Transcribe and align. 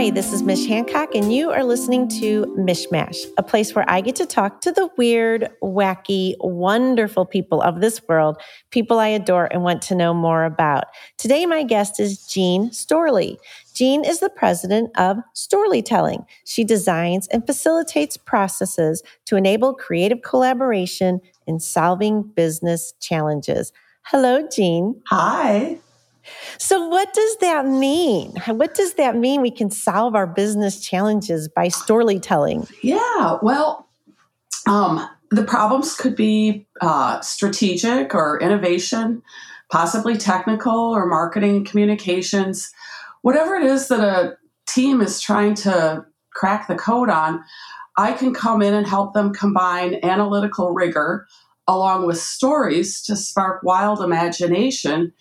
Hi, 0.00 0.08
this 0.08 0.32
is 0.32 0.42
Mish 0.42 0.66
Hancock, 0.66 1.14
and 1.14 1.30
you 1.30 1.50
are 1.50 1.62
listening 1.62 2.08
to 2.20 2.46
Mishmash, 2.58 3.18
a 3.36 3.42
place 3.42 3.74
where 3.74 3.84
I 3.86 4.00
get 4.00 4.16
to 4.16 4.24
talk 4.24 4.62
to 4.62 4.72
the 4.72 4.88
weird, 4.96 5.50
wacky, 5.62 6.36
wonderful 6.40 7.26
people 7.26 7.60
of 7.60 7.82
this 7.82 8.00
world, 8.08 8.40
people 8.70 8.98
I 8.98 9.08
adore 9.08 9.52
and 9.52 9.62
want 9.62 9.82
to 9.82 9.94
know 9.94 10.14
more 10.14 10.44
about. 10.44 10.84
Today, 11.18 11.44
my 11.44 11.64
guest 11.64 12.00
is 12.00 12.26
Jean 12.26 12.70
Storlie. 12.70 13.36
Jean 13.74 14.02
is 14.02 14.20
the 14.20 14.30
president 14.30 14.90
of 14.96 15.18
Storytelling. 15.34 16.24
She 16.46 16.64
designs 16.64 17.28
and 17.28 17.44
facilitates 17.44 18.16
processes 18.16 19.02
to 19.26 19.36
enable 19.36 19.74
creative 19.74 20.22
collaboration 20.22 21.20
in 21.46 21.60
solving 21.60 22.22
business 22.22 22.94
challenges. 23.00 23.70
Hello, 24.04 24.48
Jean. 24.50 25.02
Hi. 25.08 25.78
So, 26.58 26.86
what 26.86 27.12
does 27.12 27.36
that 27.38 27.66
mean? 27.66 28.34
What 28.46 28.74
does 28.74 28.94
that 28.94 29.16
mean 29.16 29.40
we 29.40 29.50
can 29.50 29.70
solve 29.70 30.14
our 30.14 30.26
business 30.26 30.80
challenges 30.80 31.48
by 31.48 31.68
storytelling? 31.68 32.66
Yeah, 32.82 33.38
well, 33.42 33.88
um, 34.66 35.08
the 35.30 35.44
problems 35.44 35.94
could 35.94 36.16
be 36.16 36.66
uh, 36.80 37.20
strategic 37.20 38.14
or 38.14 38.40
innovation, 38.40 39.22
possibly 39.70 40.16
technical 40.16 40.78
or 40.78 41.06
marketing 41.06 41.64
communications, 41.64 42.72
whatever 43.22 43.54
it 43.54 43.64
is 43.64 43.88
that 43.88 44.00
a 44.00 44.36
team 44.66 45.00
is 45.00 45.20
trying 45.20 45.54
to 45.54 46.04
crack 46.32 46.68
the 46.68 46.74
code 46.74 47.10
on. 47.10 47.42
I 47.96 48.12
can 48.12 48.32
come 48.32 48.62
in 48.62 48.74
and 48.74 48.86
help 48.86 49.14
them 49.14 49.32
combine 49.32 50.00
analytical 50.02 50.72
rigor 50.72 51.26
along 51.66 52.06
with 52.06 52.18
stories 52.18 53.00
to 53.02 53.14
spark 53.14 53.62
wild 53.62 54.00
imagination 54.00 55.12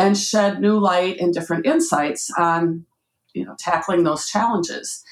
and 0.00 0.16
shed 0.16 0.60
new 0.60 0.78
light 0.78 1.20
and 1.20 1.34
different 1.34 1.66
insights 1.66 2.30
on 2.38 2.86
you 3.34 3.44
know 3.44 3.54
tackling 3.58 4.02
those 4.02 4.26
challenges 4.26 5.04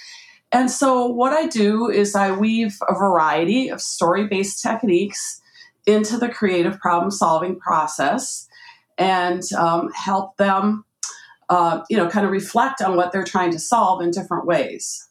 and 0.50 0.70
so 0.70 1.06
what 1.06 1.32
i 1.32 1.46
do 1.46 1.88
is 1.90 2.14
i 2.14 2.30
weave 2.32 2.76
a 2.88 2.94
variety 2.94 3.68
of 3.68 3.80
story-based 3.80 4.62
techniques 4.62 5.40
into 5.86 6.16
the 6.16 6.28
creative 6.28 6.80
problem 6.80 7.10
solving 7.10 7.58
process 7.58 8.48
and 8.96 9.42
um, 9.52 9.90
help 9.92 10.36
them 10.38 10.84
uh, 11.50 11.82
you 11.88 11.96
know 11.96 12.08
kind 12.08 12.26
of 12.26 12.32
reflect 12.32 12.80
on 12.80 12.96
what 12.96 13.12
they're 13.12 13.24
trying 13.24 13.52
to 13.52 13.58
solve 13.58 14.00
in 14.02 14.10
different 14.10 14.46
ways 14.46 15.04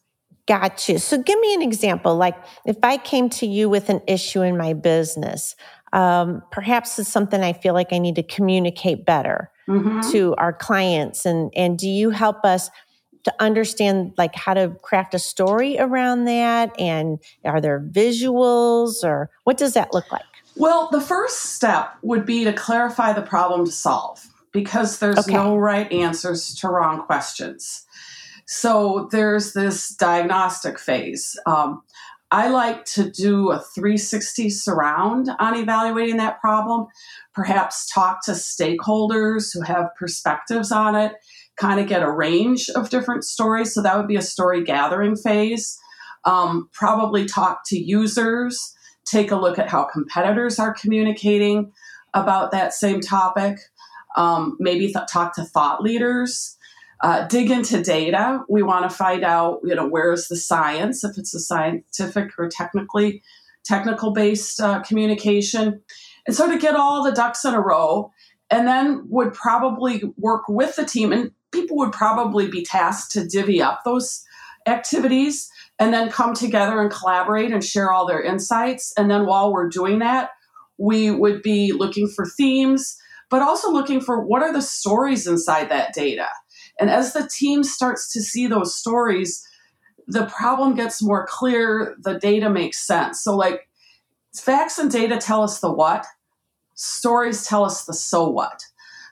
Got 0.46 0.88
you. 0.88 0.96
So 0.96 1.18
give 1.18 1.38
me 1.40 1.52
an 1.52 1.60
example. 1.60 2.16
Like 2.16 2.34
if 2.64 2.78
I 2.82 2.96
came 2.96 3.28
to 3.28 3.46
you 3.46 3.68
with 3.68 3.90
an 3.90 4.00
issue 4.06 4.40
in 4.40 4.56
my 4.56 4.72
business, 4.72 5.54
um, 5.92 6.42
perhaps 6.50 6.98
it's 6.98 7.10
something 7.10 7.42
I 7.42 7.52
feel 7.52 7.74
like 7.74 7.92
I 7.92 7.98
need 7.98 8.14
to 8.14 8.22
communicate 8.22 9.04
better 9.04 9.50
mm-hmm. 9.68 10.10
to 10.10 10.34
our 10.36 10.52
clients. 10.52 11.26
And 11.26 11.52
and 11.54 11.78
do 11.78 11.88
you 11.88 12.10
help 12.10 12.44
us 12.44 12.70
to 13.24 13.34
understand 13.40 14.14
like 14.16 14.34
how 14.34 14.54
to 14.54 14.70
craft 14.82 15.14
a 15.14 15.18
story 15.18 15.78
around 15.78 16.24
that? 16.24 16.78
And 16.80 17.18
are 17.44 17.60
there 17.60 17.80
visuals 17.80 19.04
or 19.04 19.30
what 19.44 19.58
does 19.58 19.74
that 19.74 19.92
look 19.92 20.10
like? 20.10 20.22
Well, 20.56 20.88
the 20.90 21.00
first 21.00 21.54
step 21.54 21.94
would 22.02 22.26
be 22.26 22.44
to 22.44 22.52
clarify 22.52 23.12
the 23.12 23.22
problem 23.22 23.66
to 23.66 23.70
solve 23.70 24.26
because 24.52 24.98
there's 24.98 25.18
okay. 25.18 25.32
no 25.32 25.56
right 25.56 25.90
answers 25.92 26.54
to 26.56 26.68
wrong 26.68 27.02
questions. 27.02 27.86
So 28.46 29.08
there's 29.12 29.52
this 29.52 29.90
diagnostic 29.90 30.78
phase. 30.78 31.38
Um, 31.46 31.82
I 32.30 32.48
like 32.48 32.84
to 32.86 33.10
do 33.10 33.50
a 33.50 33.58
360 33.58 34.50
surround 34.50 35.30
on 35.38 35.56
evaluating 35.56 36.18
that 36.18 36.40
problem, 36.40 36.86
perhaps 37.34 37.90
talk 37.90 38.24
to 38.24 38.32
stakeholders 38.32 39.52
who 39.52 39.62
have 39.62 39.94
perspectives 39.98 40.70
on 40.70 40.94
it, 40.94 41.12
kind 41.56 41.80
of 41.80 41.86
get 41.86 42.02
a 42.02 42.10
range 42.10 42.68
of 42.70 42.90
different 42.90 43.24
stories. 43.24 43.72
So 43.72 43.82
that 43.82 43.96
would 43.96 44.08
be 44.08 44.16
a 44.16 44.22
story 44.22 44.62
gathering 44.62 45.16
phase. 45.16 45.78
Um, 46.26 46.68
probably 46.72 47.24
talk 47.24 47.60
to 47.66 47.78
users, 47.78 48.74
take 49.06 49.30
a 49.30 49.36
look 49.36 49.58
at 49.58 49.70
how 49.70 49.84
competitors 49.84 50.58
are 50.58 50.74
communicating 50.74 51.72
about 52.12 52.52
that 52.52 52.74
same 52.74 53.00
topic, 53.00 53.58
um, 54.16 54.56
maybe 54.58 54.92
th- 54.92 55.06
talk 55.10 55.34
to 55.36 55.44
thought 55.44 55.80
leaders 55.82 56.57
uh, 57.00 57.26
dig 57.26 57.50
into 57.50 57.82
data. 57.82 58.40
We 58.48 58.62
want 58.62 58.88
to 58.88 58.96
find 58.96 59.24
out, 59.24 59.60
you 59.64 59.74
know, 59.74 59.86
where's 59.86 60.28
the 60.28 60.36
science, 60.36 61.04
if 61.04 61.16
it's 61.18 61.34
a 61.34 61.40
scientific 61.40 62.32
or 62.38 62.48
technically 62.48 63.22
technical 63.64 64.12
based 64.12 64.60
uh, 64.60 64.80
communication, 64.82 65.80
and 66.26 66.34
so 66.34 66.50
to 66.50 66.58
get 66.58 66.74
all 66.74 67.04
the 67.04 67.12
ducks 67.12 67.44
in 67.44 67.54
a 67.54 67.60
row, 67.60 68.10
and 68.50 68.66
then 68.66 69.04
would 69.08 69.34
probably 69.34 70.02
work 70.16 70.44
with 70.48 70.76
the 70.76 70.84
team, 70.84 71.12
and 71.12 71.32
people 71.52 71.76
would 71.76 71.92
probably 71.92 72.48
be 72.48 72.64
tasked 72.64 73.12
to 73.12 73.26
divvy 73.26 73.62
up 73.62 73.82
those 73.84 74.24
activities 74.66 75.50
and 75.78 75.94
then 75.94 76.10
come 76.10 76.34
together 76.34 76.80
and 76.80 76.90
collaborate 76.90 77.52
and 77.52 77.64
share 77.64 77.92
all 77.92 78.06
their 78.06 78.22
insights. 78.22 78.92
And 78.96 79.10
then 79.10 79.26
while 79.26 79.52
we're 79.52 79.68
doing 79.68 80.00
that, 80.00 80.30
we 80.76 81.10
would 81.10 81.42
be 81.42 81.72
looking 81.72 82.08
for 82.08 82.26
themes, 82.26 82.98
but 83.30 83.42
also 83.42 83.70
looking 83.70 84.00
for 84.00 84.24
what 84.24 84.42
are 84.42 84.52
the 84.52 84.62
stories 84.62 85.26
inside 85.26 85.68
that 85.70 85.94
data 85.94 86.26
and 86.78 86.90
as 86.90 87.12
the 87.12 87.28
team 87.28 87.64
starts 87.64 88.12
to 88.12 88.22
see 88.22 88.46
those 88.46 88.74
stories, 88.74 89.46
the 90.06 90.26
problem 90.26 90.74
gets 90.74 91.02
more 91.02 91.26
clear, 91.26 91.96
the 92.00 92.18
data 92.18 92.48
makes 92.48 92.86
sense. 92.86 93.22
So, 93.22 93.36
like, 93.36 93.68
facts 94.34 94.78
and 94.78 94.90
data 94.90 95.18
tell 95.18 95.42
us 95.42 95.60
the 95.60 95.72
what, 95.72 96.06
stories 96.74 97.46
tell 97.46 97.64
us 97.64 97.84
the 97.84 97.94
so 97.94 98.28
what. 98.28 98.62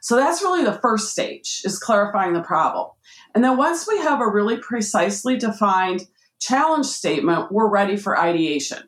So, 0.00 0.16
that's 0.16 0.42
really 0.42 0.64
the 0.64 0.78
first 0.80 1.10
stage 1.10 1.62
is 1.64 1.78
clarifying 1.78 2.32
the 2.32 2.42
problem. 2.42 2.90
And 3.34 3.44
then 3.44 3.56
once 3.56 3.86
we 3.86 3.98
have 3.98 4.20
a 4.20 4.30
really 4.30 4.56
precisely 4.56 5.36
defined 5.36 6.06
challenge 6.38 6.86
statement, 6.86 7.52
we're 7.52 7.68
ready 7.68 7.96
for 7.96 8.18
ideation. 8.18 8.78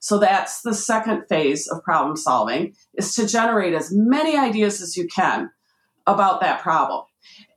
So 0.00 0.18
that's 0.18 0.62
the 0.62 0.74
second 0.74 1.24
phase 1.28 1.68
of 1.68 1.82
problem 1.82 2.16
solving 2.16 2.74
is 2.94 3.14
to 3.14 3.26
generate 3.26 3.74
as 3.74 3.92
many 3.92 4.36
ideas 4.36 4.80
as 4.80 4.96
you 4.96 5.06
can 5.06 5.50
about 6.06 6.40
that 6.40 6.62
problem. 6.62 7.04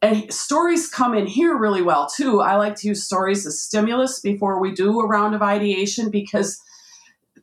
And 0.03 0.34
stories 0.34 0.90
come 0.90 1.14
in 1.14 1.28
here 1.28 1.58
really 1.58 1.81
well 1.81 2.09
too. 2.09 2.41
I 2.41 2.58
like 2.58 2.75
to 2.75 2.90
use 2.90 3.06
stories 3.06 3.47
as 3.47 3.64
stimulus 3.64 4.19
before 4.19 4.59
we 4.59 4.74
do 4.74 5.00
a 5.00 5.08
round 5.08 5.34
of 5.34 5.41
ideation 5.41 6.12
because 6.12 6.62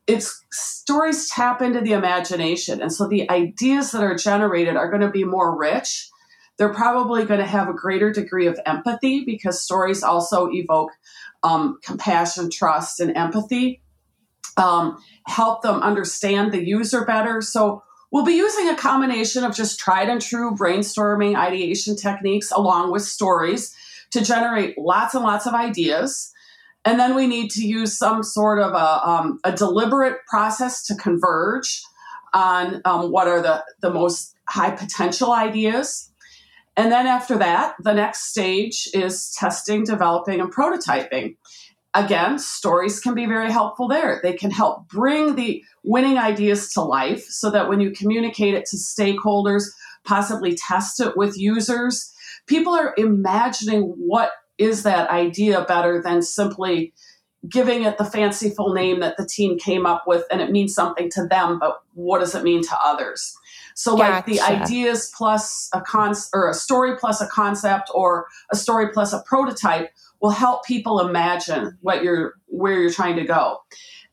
it's 0.07 0.45
stories 0.53 1.31
tap 1.31 1.63
into 1.63 1.81
the 1.81 1.95
imagination. 1.95 2.83
And 2.83 2.93
so 2.93 3.09
the 3.09 3.31
ideas 3.31 3.93
that 3.93 4.03
are 4.03 4.15
generated 4.15 4.77
are 4.77 4.91
going 4.91 5.01
to 5.01 5.11
be 5.11 5.25
more 5.25 5.59
rich. 5.59 6.11
They're 6.59 6.75
probably 6.75 7.25
going 7.25 7.41
to 7.41 7.47
have 7.47 7.71
a 7.71 7.73
greater 7.73 8.13
degree 8.13 8.47
of 8.47 8.61
empathy 8.67 9.25
because 9.25 9.63
stories 9.63 10.03
also 10.03 10.51
evoke 10.53 10.91
um, 11.43 11.79
compassion, 11.83 12.51
trust, 12.51 13.01
and 13.01 13.17
empathy. 13.17 13.81
Um, 14.59 15.03
help 15.27 15.63
them 15.63 15.81
understand 15.81 16.53
the 16.53 16.63
user 16.63 17.07
better. 17.07 17.41
So 17.41 17.83
We'll 18.11 18.25
be 18.25 18.35
using 18.35 18.69
a 18.69 18.77
combination 18.77 19.45
of 19.45 19.55
just 19.55 19.79
tried 19.79 20.09
and 20.09 20.21
true 20.21 20.55
brainstorming 20.57 21.37
ideation 21.37 21.97
techniques 21.97 22.51
along 22.51 22.91
with 22.91 23.03
stories 23.03 23.75
to 24.11 24.25
generate 24.25 24.77
lots 24.77 25.15
and 25.15 25.23
lots 25.23 25.47
of 25.47 25.55
ideas. 25.55 26.33
And 26.85 26.99
then 26.99 27.15
we 27.15 27.27
need 27.27 27.51
to 27.53 27.67
use 27.67 27.97
some 27.97 28.23
sort 28.23 28.59
of 28.59 28.73
a, 28.73 29.09
um, 29.09 29.39
a 29.45 29.53
deliberate 29.53 30.19
process 30.27 30.83
to 30.87 30.97
converge 30.97 31.83
on 32.33 32.81
um, 32.85 33.11
what 33.13 33.29
are 33.29 33.43
the, 33.43 33.65
the 33.81 33.91
most 33.93 34.35
high 34.49 34.71
potential 34.71 35.33
ideas. 35.33 36.11
And 36.77 36.91
then 36.91 37.07
after 37.07 37.37
that, 37.39 37.75
the 37.81 37.93
next 37.93 38.31
stage 38.31 38.89
is 38.95 39.33
testing, 39.39 39.85
developing, 39.85 40.41
and 40.41 40.53
prototyping 40.53 41.37
again, 41.95 42.39
stories 42.39 43.01
can 43.01 43.15
be 43.15 43.27
very 43.27 43.51
helpful 43.51 43.89
there. 43.89 44.21
They 44.23 44.33
can 44.33 44.51
help 44.51 44.89
bring 44.89 45.35
the 45.35 45.65
winning 45.83 46.19
ideas 46.19 46.73
to 46.75 46.83
life 46.83 47.25
so 47.25 47.51
that 47.51 47.69
when 47.69 47.81
you 47.81 47.91
communicate 47.91 48.55
it 48.55 48.67
to 48.67 48.77
stakeholders, 48.77 49.65
possibly 50.05 50.55
test 50.55 51.01
it 51.01 51.17
with 51.17 51.39
users, 51.39 52.13
people 52.47 52.75
are 52.75 52.95
imagining 52.97 53.83
what 53.97 54.31
is 54.59 54.83
that 54.83 55.11
idea 55.11 55.65
better 55.65 56.03
than 56.03 56.23
simply 56.23 56.93
giving 57.49 57.85
it 57.85 57.97
the 57.97 58.05
fanciful 58.05 58.75
name 58.75 59.01
that 59.01 59.17
the 59.17 59.27
team 59.27 59.59
came 59.59 59.87
up 59.87 60.05
with 60.07 60.25
and 60.31 60.43
it 60.43 60.51
means 60.51 60.75
something 60.75 61.11
to 61.11 61.27
them 61.27 61.59
but 61.59 61.81
what 61.95 62.19
does 62.19 62.35
it 62.35 62.43
mean 62.43 62.63
to 62.63 62.77
others 62.85 63.35
so 63.75 63.97
gotcha. 63.97 64.13
like 64.13 64.27
the 64.27 64.41
ideas 64.41 65.11
plus 65.17 65.71
a 65.73 65.81
con 65.81 66.15
or 66.35 66.51
a 66.51 66.55
story 66.55 66.99
plus 66.99 67.23
a 67.23 67.27
concept 67.29 67.91
or 67.95 68.27
a 68.53 68.57
story 68.57 68.91
plus 68.93 69.15
a 69.15 69.23
prototype 69.23 69.91
will 70.21 70.31
help 70.31 70.65
people 70.65 71.01
imagine 71.01 71.79
what 71.81 72.03
you're 72.03 72.35
where 72.47 72.81
you're 72.81 72.93
trying 72.93 73.17
to 73.17 73.25
go. 73.25 73.59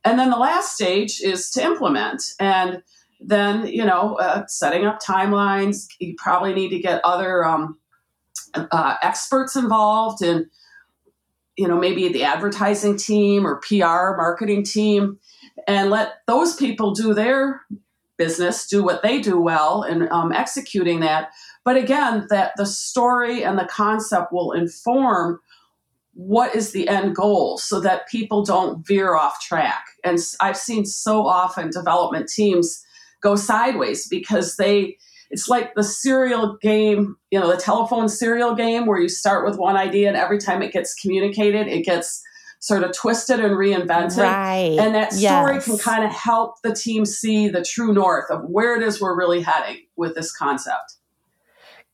And 0.03 0.17
then 0.17 0.29
the 0.29 0.37
last 0.37 0.73
stage 0.73 1.19
is 1.21 1.49
to 1.51 1.63
implement. 1.63 2.23
And 2.39 2.81
then, 3.19 3.67
you 3.67 3.83
know, 3.83 4.15
uh, 4.15 4.45
setting 4.47 4.85
up 4.85 4.99
timelines. 5.01 5.87
You 5.99 6.15
probably 6.17 6.53
need 6.53 6.69
to 6.69 6.79
get 6.79 7.01
other 7.03 7.43
um, 7.43 7.77
uh, 8.53 8.95
experts 9.01 9.55
involved 9.55 10.23
in, 10.23 10.49
you 11.57 11.67
know, 11.67 11.77
maybe 11.77 12.07
the 12.09 12.23
advertising 12.23 12.97
team 12.97 13.45
or 13.45 13.59
PR 13.61 14.15
marketing 14.15 14.63
team, 14.63 15.19
and 15.67 15.89
let 15.89 16.19
those 16.27 16.55
people 16.55 16.93
do 16.93 17.13
their 17.13 17.61
business, 18.17 18.67
do 18.67 18.83
what 18.83 19.01
they 19.01 19.19
do 19.19 19.39
well, 19.39 19.83
in 19.83 20.07
um, 20.11 20.31
executing 20.31 20.99
that. 20.99 21.31
But 21.65 21.77
again, 21.77 22.27
that 22.29 22.53
the 22.55 22.65
story 22.65 23.43
and 23.43 23.57
the 23.57 23.65
concept 23.65 24.31
will 24.31 24.51
inform 24.51 25.39
what 26.17 26.55
is 26.55 26.71
the 26.71 26.87
end 26.87 27.15
goal 27.15 27.59
so 27.59 27.79
that 27.79 28.07
people 28.07 28.43
don't 28.43 28.85
veer 28.85 29.15
off 29.15 29.39
track. 29.39 29.85
And 30.03 30.17
I've 30.41 30.57
seen 30.57 30.83
so 30.83 31.27
often 31.27 31.69
development 31.69 32.27
teams 32.27 32.83
go 33.21 33.35
sideways 33.35 34.07
because 34.07 34.55
they 34.57 34.97
it's 35.29 35.47
like 35.47 35.75
the 35.75 35.83
serial 35.83 36.57
game, 36.59 37.17
you 37.29 37.39
know, 37.39 37.51
the 37.51 37.61
telephone 37.61 38.09
serial 38.09 38.55
game 38.55 38.85
where 38.85 38.99
you 38.99 39.09
start 39.09 39.45
with 39.45 39.59
one 39.59 39.75
idea 39.75 40.07
and 40.07 40.17
every 40.17 40.39
time 40.39 40.63
it 40.63 40.71
gets 40.71 40.95
communicated, 40.95 41.67
it 41.67 41.85
gets 41.85 42.23
sort 42.59 42.83
of 42.83 42.93
twisted 42.93 43.39
and 43.39 43.55
reinvented. 43.55 44.23
Right. 44.23 44.77
And 44.79 44.95
that 44.95 45.13
story 45.13 45.55
yes. 45.55 45.65
can 45.65 45.77
kind 45.77 46.03
of 46.03 46.11
help 46.11 46.55
the 46.63 46.73
team 46.73 47.05
see 47.05 47.47
the 47.47 47.63
true 47.63 47.93
north 47.93 48.31
of 48.31 48.41
where 48.45 48.75
it 48.75 48.81
is 48.81 48.99
we're 48.99 49.15
really 49.15 49.41
heading 49.41 49.83
with 49.95 50.15
this 50.15 50.35
concept. 50.35 50.95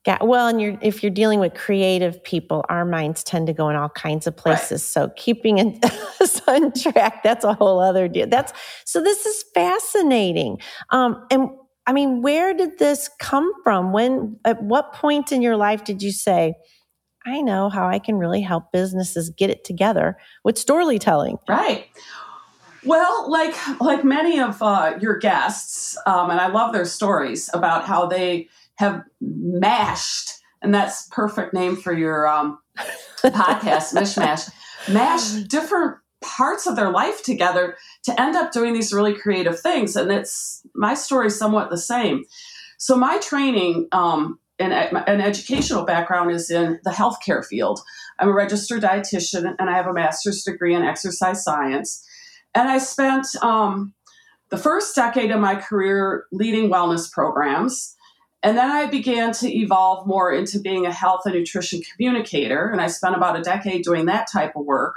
Yeah, 0.05 0.17
well, 0.21 0.47
and 0.47 0.61
you're 0.61 0.77
if 0.81 1.01
you're 1.01 1.11
dealing 1.11 1.39
with 1.39 1.53
creative 1.53 2.21
people, 2.23 2.65
our 2.67 2.83
minds 2.83 3.23
tend 3.23 3.47
to 3.47 3.53
go 3.53 3.69
in 3.69 3.77
all 3.77 3.89
kinds 3.89 4.27
of 4.27 4.35
places. 4.35 4.71
Right. 4.71 5.07
So 5.07 5.09
keeping 5.15 5.79
us 6.19 6.41
on 6.45 6.73
track, 6.73 7.23
that's 7.23 7.45
a 7.45 7.53
whole 7.53 7.79
other 7.79 8.09
deal. 8.09 8.27
That's 8.27 8.51
so 8.83 9.01
this 9.01 9.25
is 9.25 9.45
fascinating. 9.53 10.57
Um, 10.89 11.25
and 11.31 11.49
I 11.87 11.93
mean, 11.93 12.21
where 12.21 12.53
did 12.53 12.79
this 12.79 13.09
come 13.19 13.51
from? 13.63 13.93
When 13.93 14.37
at 14.43 14.61
what 14.61 14.93
point 14.93 15.31
in 15.31 15.41
your 15.41 15.55
life 15.55 15.85
did 15.85 16.01
you 16.01 16.11
say, 16.11 16.55
I 17.25 17.39
know 17.39 17.69
how 17.69 17.87
I 17.87 17.99
can 17.99 18.17
really 18.17 18.41
help 18.41 18.73
businesses 18.73 19.29
get 19.29 19.49
it 19.49 19.63
together 19.63 20.17
with 20.43 20.57
storytelling? 20.57 21.37
Right. 21.47 21.87
Well, 22.85 23.31
like 23.31 23.55
like 23.79 24.03
many 24.03 24.41
of 24.41 24.61
uh, 24.61 24.97
your 24.99 25.17
guests, 25.17 25.97
um, 26.05 26.29
and 26.29 26.41
I 26.41 26.47
love 26.47 26.73
their 26.73 26.83
stories 26.83 27.49
about 27.53 27.85
how 27.85 28.05
they 28.05 28.49
have 28.75 29.03
mashed, 29.21 30.33
and 30.61 30.73
that's 30.73 31.07
perfect 31.11 31.53
name 31.53 31.75
for 31.75 31.93
your 31.93 32.27
um, 32.27 32.59
podcast, 33.23 33.93
Mishmash, 33.93 34.51
mash 34.89 35.31
different 35.47 35.97
parts 36.21 36.65
of 36.65 36.75
their 36.75 36.89
life 36.89 37.21
together 37.23 37.75
to 38.03 38.21
end 38.21 38.35
up 38.35 38.51
doing 38.51 38.73
these 38.73 38.93
really 38.93 39.13
creative 39.13 39.59
things. 39.59 39.95
And 39.95 40.11
it's 40.11 40.65
my 40.73 40.93
story 40.93 41.29
somewhat 41.29 41.69
the 41.69 41.77
same. 41.77 42.23
So 42.77 42.95
my 42.95 43.19
training 43.19 43.87
um, 43.91 44.39
and 44.59 44.73
an 44.73 45.21
educational 45.21 45.83
background 45.83 46.31
is 46.31 46.49
in 46.49 46.79
the 46.83 46.91
healthcare 46.91 47.45
field. 47.45 47.81
I'm 48.19 48.29
a 48.29 48.33
registered 48.33 48.83
dietitian 48.83 49.55
and 49.57 49.69
I 49.69 49.75
have 49.75 49.87
a 49.87 49.93
master's 49.93 50.43
degree 50.43 50.75
in 50.75 50.83
exercise 50.83 51.43
science. 51.43 52.05
And 52.55 52.69
I 52.69 52.77
spent 52.77 53.27
um, 53.41 53.93
the 54.49 54.57
first 54.57 54.95
decade 54.95 55.31
of 55.31 55.39
my 55.39 55.55
career 55.55 56.25
leading 56.31 56.69
wellness 56.69 57.11
programs. 57.11 57.95
And 58.43 58.57
then 58.57 58.69
I 58.69 58.87
began 58.87 59.31
to 59.35 59.49
evolve 59.49 60.05
more 60.05 60.31
into 60.31 60.59
being 60.59 60.85
a 60.85 60.91
health 60.91 61.21
and 61.25 61.33
nutrition 61.33 61.81
communicator. 61.81 62.67
And 62.67 62.81
I 62.81 62.87
spent 62.87 63.15
about 63.15 63.39
a 63.39 63.41
decade 63.41 63.83
doing 63.83 64.05
that 64.07 64.27
type 64.31 64.57
of 64.57 64.65
work. 64.65 64.95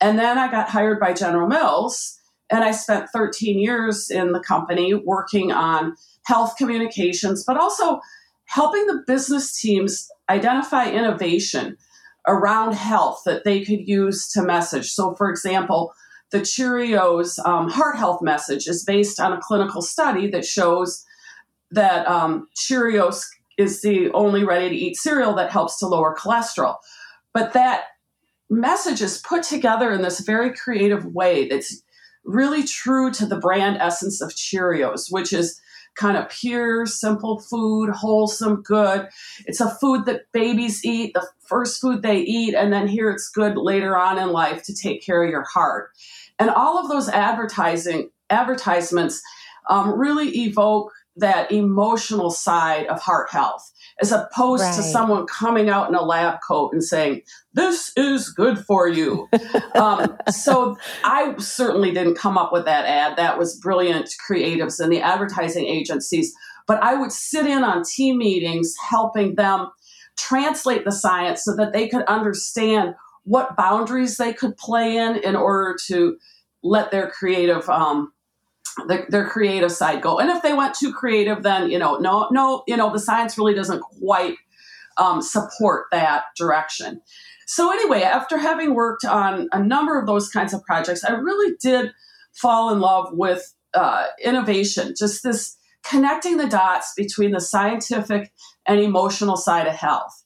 And 0.00 0.18
then 0.18 0.38
I 0.38 0.50
got 0.50 0.70
hired 0.70 0.98
by 0.98 1.12
General 1.12 1.46
Mills. 1.46 2.18
And 2.50 2.64
I 2.64 2.72
spent 2.72 3.10
13 3.10 3.58
years 3.58 4.10
in 4.10 4.32
the 4.32 4.40
company 4.40 4.94
working 4.94 5.52
on 5.52 5.96
health 6.24 6.56
communications, 6.56 7.44
but 7.44 7.58
also 7.58 8.00
helping 8.46 8.86
the 8.86 9.02
business 9.06 9.58
teams 9.58 10.10
identify 10.28 10.90
innovation 10.90 11.76
around 12.26 12.72
health 12.72 13.22
that 13.26 13.44
they 13.44 13.64
could 13.64 13.86
use 13.86 14.28
to 14.28 14.42
message. 14.42 14.90
So, 14.90 15.14
for 15.14 15.28
example, 15.28 15.92
the 16.30 16.40
Cheerios 16.40 17.38
um, 17.44 17.68
heart 17.68 17.96
health 17.96 18.22
message 18.22 18.66
is 18.66 18.84
based 18.84 19.20
on 19.20 19.32
a 19.32 19.40
clinical 19.40 19.82
study 19.82 20.28
that 20.28 20.44
shows 20.44 21.04
that 21.72 22.06
um, 22.06 22.48
Cheerios 22.54 23.24
is 23.58 23.82
the 23.82 24.10
only 24.12 24.44
ready 24.44 24.68
to 24.68 24.74
eat 24.74 24.96
cereal 24.96 25.34
that 25.34 25.50
helps 25.50 25.78
to 25.78 25.86
lower 25.86 26.14
cholesterol. 26.16 26.76
But 27.34 27.52
that 27.52 27.84
message 28.50 29.00
is 29.00 29.18
put 29.18 29.42
together 29.42 29.90
in 29.92 30.02
this 30.02 30.20
very 30.20 30.52
creative 30.52 31.06
way 31.06 31.48
that's 31.48 31.82
really 32.24 32.62
true 32.62 33.10
to 33.10 33.26
the 33.26 33.38
brand 33.38 33.78
essence 33.78 34.20
of 34.20 34.30
Cheerios, 34.30 35.06
which 35.10 35.32
is 35.32 35.60
kind 35.94 36.16
of 36.16 36.28
pure, 36.28 36.86
simple 36.86 37.40
food, 37.40 37.90
wholesome, 37.90 38.62
good. 38.62 39.08
It's 39.46 39.60
a 39.60 39.70
food 39.70 40.06
that 40.06 40.22
babies 40.32 40.84
eat, 40.84 41.12
the 41.14 41.26
first 41.46 41.80
food 41.80 42.02
they 42.02 42.20
eat, 42.20 42.54
and 42.54 42.72
then 42.72 42.88
here 42.88 43.10
it's 43.10 43.28
good 43.28 43.56
later 43.56 43.96
on 43.96 44.18
in 44.18 44.30
life 44.30 44.62
to 44.64 44.74
take 44.74 45.04
care 45.04 45.22
of 45.22 45.30
your 45.30 45.44
heart. 45.44 45.90
And 46.38 46.48
all 46.48 46.78
of 46.78 46.88
those 46.88 47.08
advertising 47.08 48.10
advertisements 48.30 49.20
um, 49.68 49.98
really 49.98 50.28
evoke 50.44 50.92
that 51.16 51.52
emotional 51.52 52.30
side 52.30 52.86
of 52.86 53.00
heart 53.00 53.30
health 53.30 53.70
as 54.00 54.12
opposed 54.12 54.62
right. 54.62 54.74
to 54.76 54.82
someone 54.82 55.26
coming 55.26 55.68
out 55.68 55.88
in 55.88 55.94
a 55.94 56.02
lab 56.02 56.38
coat 56.46 56.72
and 56.72 56.82
saying 56.82 57.20
this 57.52 57.92
is 57.96 58.30
good 58.30 58.58
for 58.58 58.88
you. 58.88 59.28
Um, 59.74 60.18
so 60.30 60.76
i 61.02 61.34
certainly 61.38 61.92
didn't 61.92 62.16
come 62.16 62.36
up 62.36 62.52
with 62.52 62.66
that 62.66 62.84
ad. 62.84 63.16
That 63.16 63.38
was 63.38 63.58
brilliant 63.58 64.10
creatives 64.28 64.78
and 64.78 64.92
the 64.92 65.00
advertising 65.00 65.66
agencies. 65.66 66.32
But 66.66 66.82
i 66.82 66.94
would 66.94 67.10
sit 67.10 67.46
in 67.46 67.64
on 67.64 67.82
team 67.82 68.18
meetings 68.18 68.74
helping 68.88 69.34
them 69.34 69.68
translate 70.18 70.84
the 70.84 70.92
science 70.92 71.42
so 71.44 71.56
that 71.56 71.72
they 71.72 71.88
could 71.88 72.04
understand 72.04 72.94
what 73.24 73.56
boundaries 73.56 74.16
they 74.16 74.32
could 74.32 74.56
play 74.56 74.96
in 74.96 75.16
in 75.16 75.36
order 75.36 75.76
to 75.86 76.16
let 76.62 76.90
their 76.90 77.10
creative 77.10 77.68
um, 77.68 78.12
the, 78.86 79.04
their 79.08 79.28
creative 79.28 79.72
side 79.72 80.02
go. 80.02 80.18
And 80.18 80.30
if 80.30 80.42
they 80.42 80.54
went 80.54 80.74
too 80.74 80.92
creative, 80.92 81.42
then 81.42 81.70
you 81.70 81.78
know, 81.78 81.98
no, 81.98 82.28
no, 82.30 82.64
you 82.66 82.76
know, 82.76 82.92
the 82.92 82.98
science 82.98 83.36
really 83.36 83.54
doesn't 83.54 83.80
quite 83.80 84.36
um, 84.96 85.22
support 85.22 85.86
that 85.92 86.24
direction. 86.36 87.00
So 87.46 87.70
anyway, 87.70 88.02
after 88.02 88.38
having 88.38 88.74
worked 88.74 89.04
on 89.04 89.48
a 89.52 89.62
number 89.62 89.98
of 89.98 90.06
those 90.06 90.28
kinds 90.28 90.54
of 90.54 90.62
projects, 90.64 91.04
I 91.04 91.12
really 91.12 91.54
did 91.60 91.92
fall 92.32 92.72
in 92.72 92.80
love 92.80 93.08
with 93.12 93.54
uh, 93.74 94.06
innovation. 94.24 94.94
Just 94.98 95.22
this 95.22 95.56
connecting 95.82 96.36
the 96.36 96.46
dots 96.46 96.92
between 96.96 97.32
the 97.32 97.40
scientific 97.40 98.32
and 98.66 98.80
emotional 98.80 99.36
side 99.36 99.66
of 99.66 99.74
health. 99.74 100.24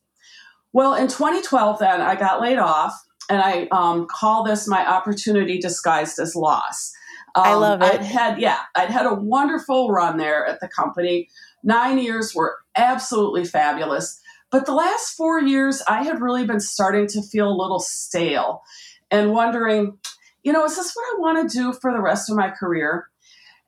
Well, 0.72 0.94
in 0.94 1.08
2012, 1.08 1.78
then 1.78 2.00
I 2.00 2.14
got 2.16 2.40
laid 2.40 2.58
off, 2.58 2.94
and 3.30 3.40
I 3.40 3.66
um, 3.72 4.06
call 4.06 4.44
this 4.44 4.68
my 4.68 4.86
opportunity 4.86 5.58
disguised 5.58 6.18
as 6.18 6.36
loss. 6.36 6.92
Um, 7.36 7.44
I 7.44 7.54
love 7.54 7.82
it. 7.82 7.84
I'd 7.84 8.00
had, 8.00 8.40
yeah, 8.40 8.60
I'd 8.74 8.88
had 8.88 9.04
a 9.04 9.14
wonderful 9.14 9.90
run 9.90 10.16
there 10.16 10.46
at 10.46 10.60
the 10.60 10.68
company. 10.68 11.28
Nine 11.62 11.98
years 11.98 12.34
were 12.34 12.56
absolutely 12.74 13.44
fabulous. 13.44 14.20
But 14.50 14.64
the 14.64 14.74
last 14.74 15.16
four 15.16 15.40
years, 15.40 15.82
I 15.86 16.02
had 16.02 16.22
really 16.22 16.46
been 16.46 16.60
starting 16.60 17.06
to 17.08 17.20
feel 17.20 17.48
a 17.48 17.60
little 17.60 17.78
stale 17.78 18.62
and 19.10 19.32
wondering, 19.32 19.98
you 20.44 20.52
know, 20.52 20.64
is 20.64 20.76
this 20.76 20.94
what 20.94 21.02
I 21.02 21.20
want 21.20 21.50
to 21.50 21.58
do 21.58 21.72
for 21.74 21.92
the 21.92 22.00
rest 22.00 22.30
of 22.30 22.36
my 22.36 22.50
career? 22.50 23.08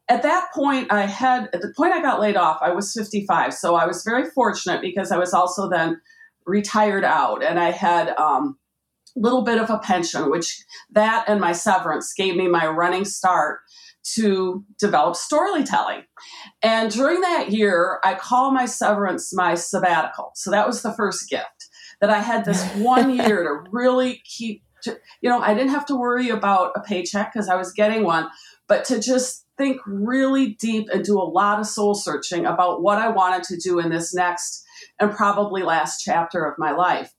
At 0.09 0.23
that 0.23 0.49
point, 0.55 0.91
I 0.91 1.03
had, 1.03 1.51
at 1.53 1.61
the 1.61 1.75
point 1.77 1.93
I 1.93 2.01
got 2.01 2.21
laid 2.21 2.37
off, 2.37 2.61
I 2.63 2.71
was 2.71 2.95
55. 2.95 3.53
So 3.53 3.75
I 3.75 3.87
was 3.87 4.03
very 4.03 4.31
fortunate 4.31 4.81
because 4.81 5.13
I 5.13 5.19
was 5.19 5.35
also 5.35 5.69
then 5.69 6.01
retired 6.47 7.05
out 7.05 7.45
and 7.45 7.59
I 7.59 7.71
had, 7.73 8.17
um, 8.17 8.57
little 9.19 9.43
bit 9.43 9.59
of 9.59 9.71
a 9.71 9.79
pension, 9.79 10.31
which 10.31 10.63
that 10.91 11.25
and 11.29 11.41
my 11.41 11.53
severance 11.53 12.13
gave 12.15 12.37
me 12.37 12.49
my 12.49 12.67
running 12.67 13.05
start 13.05 13.61
to 14.15 14.65
develop 14.79 15.17
storytelling. 15.17 16.03
And 16.63 16.91
during 16.91 17.21
that 17.21 17.51
year, 17.51 18.01
I 18.05 18.15
call 18.15 18.53
my 18.53 18.67
severance 18.67 19.35
my 19.35 19.55
sabbatical. 19.55 20.33
So 20.35 20.51
that 20.51 20.67
was 20.67 20.83
the 20.83 20.93
first 20.93 21.29
gift 21.29 21.69
that 22.01 22.11
I 22.11 22.21
had 22.21 22.45
this 22.45 22.65
one 22.77 23.15
year 23.15 23.43
to 23.43 23.71
really 23.71 24.23
keep, 24.25 24.63
to, 24.83 24.99
you 25.21 25.29
know, 25.29 25.41
I 25.41 25.55
didn't 25.55 25.71
have 25.71 25.87
to 25.87 25.97
worry 25.97 26.31
about 26.31 26.73
a 26.77 26.81
paycheck 26.81 27.33
because 27.33 27.49
I 27.49 27.57
was 27.57 27.73
getting 27.73 28.05
one, 28.05 28.29
but 28.67 28.85
to 28.87 29.01
just 29.01 29.45
think 29.57 29.81
really 29.87 30.51
deep 30.61 30.89
and 30.93 31.05
do 31.05 31.19
a 31.19 31.23
lot 31.23 31.59
of 31.59 31.67
soul 31.67 31.95
searching 31.95 32.47
about 32.47 32.81
what 32.81 32.99
I 32.99 33.09
wanted 33.09 33.43
to 33.45 33.57
do 33.57 33.81
in 33.81 33.91
this 33.91 34.15
next 34.15 34.65
and 35.01 35.11
probably 35.11 35.63
last 35.63 36.01
chapter 36.03 36.45
of 36.45 36.55
my 36.59 36.71
life. 36.71 37.13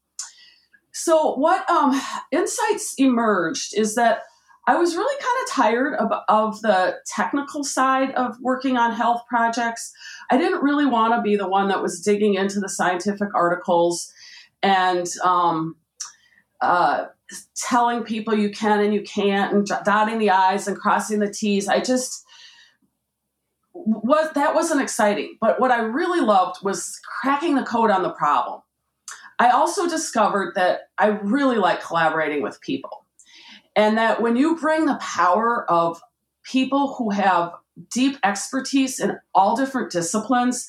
So, 1.02 1.34
what 1.36 1.68
um, 1.70 2.00
insights 2.30 2.94
emerged 2.98 3.74
is 3.74 3.96
that 3.96 4.24
I 4.68 4.76
was 4.76 4.98
really 4.98 5.22
kind 5.22 5.38
of 5.44 5.50
tired 5.50 5.94
of, 5.96 6.12
of 6.28 6.62
the 6.62 6.98
technical 7.08 7.64
side 7.64 8.12
of 8.16 8.36
working 8.42 8.76
on 8.76 8.92
health 8.92 9.22
projects. 9.30 9.94
I 10.30 10.38
didn't 10.38 10.62
really 10.62 10.86
want 10.86 11.14
to 11.14 11.22
be 11.22 11.38
the 11.38 11.48
one 11.48 11.70
that 11.70 11.82
was 11.82 12.02
digging 12.02 12.34
into 12.34 12.60
the 12.60 12.68
scientific 12.68 13.30
articles 13.34 14.12
and 14.62 15.08
um, 15.24 15.78
uh, 16.60 17.06
telling 17.56 18.04
people 18.04 18.36
you 18.36 18.50
can 18.50 18.82
and 18.82 18.94
you 18.94 19.02
can't, 19.02 19.54
and 19.54 19.66
dotting 19.86 20.20
the 20.20 20.32
I's 20.32 20.68
and 20.68 20.78
crossing 20.78 21.20
the 21.20 21.32
T's. 21.32 21.70
I 21.70 21.80
just 21.80 22.26
was 23.74 24.34
that 24.34 24.54
wasn't 24.54 24.82
exciting. 24.82 25.38
But 25.40 25.62
what 25.62 25.72
I 25.72 25.80
really 25.80 26.20
loved 26.20 26.62
was 26.62 27.00
cracking 27.22 27.56
the 27.56 27.64
code 27.64 27.90
on 27.90 28.04
the 28.04 28.12
problem. 28.12 28.64
I 29.40 29.52
also 29.52 29.88
discovered 29.88 30.54
that 30.56 30.90
I 30.98 31.08
really 31.08 31.58
like 31.58 31.82
collaborating 31.82 32.44
with 32.44 32.60
people. 32.62 33.06
And 33.76 33.98
that 33.98 34.22
when 34.22 34.36
you 34.36 34.58
bring 34.58 34.86
the 34.86 35.00
power 35.02 35.70
of 35.72 36.02
people 36.44 36.96
who 36.96 37.12
have 37.12 37.54
deep 37.92 38.18
expertise 38.24 39.00
in 39.00 39.18
all 39.34 39.56
different 39.56 39.92
disciplines 39.92 40.68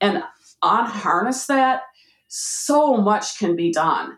and 0.00 0.24
unharness 0.62 1.46
that, 1.46 1.82
so 2.26 2.96
much 2.96 3.38
can 3.38 3.54
be 3.54 3.70
done. 3.72 4.16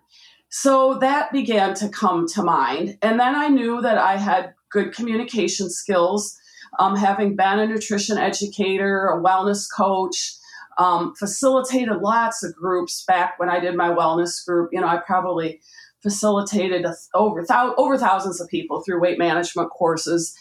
So 0.48 0.98
that 0.98 1.32
began 1.32 1.74
to 1.74 1.88
come 1.88 2.26
to 2.28 2.42
mind. 2.42 2.98
And 3.02 3.20
then 3.20 3.34
I 3.34 3.48
knew 3.48 3.80
that 3.82 3.98
I 3.98 4.16
had 4.16 4.54
good 4.70 4.94
communication 4.94 5.70
skills, 5.70 6.36
um, 6.78 6.96
having 6.96 7.36
been 7.36 7.58
a 7.58 7.66
nutrition 7.66 8.18
educator, 8.18 9.08
a 9.08 9.22
wellness 9.22 9.66
coach, 9.74 10.34
um, 10.78 11.14
facilitated 11.14 11.98
lots 11.98 12.42
of 12.42 12.54
groups 12.54 13.04
back 13.04 13.38
when 13.38 13.48
I 13.48 13.60
did 13.60 13.74
my 13.74 13.88
wellness 13.88 14.44
group. 14.44 14.70
You 14.72 14.80
know, 14.80 14.86
I 14.86 14.98
probably 14.98 15.60
facilitated 16.02 16.84
over, 17.14 17.44
over 17.76 17.96
thousands 17.96 18.40
of 18.40 18.48
people 18.48 18.82
through 18.82 19.00
weight 19.00 19.18
management 19.18 19.70
courses. 19.70 20.36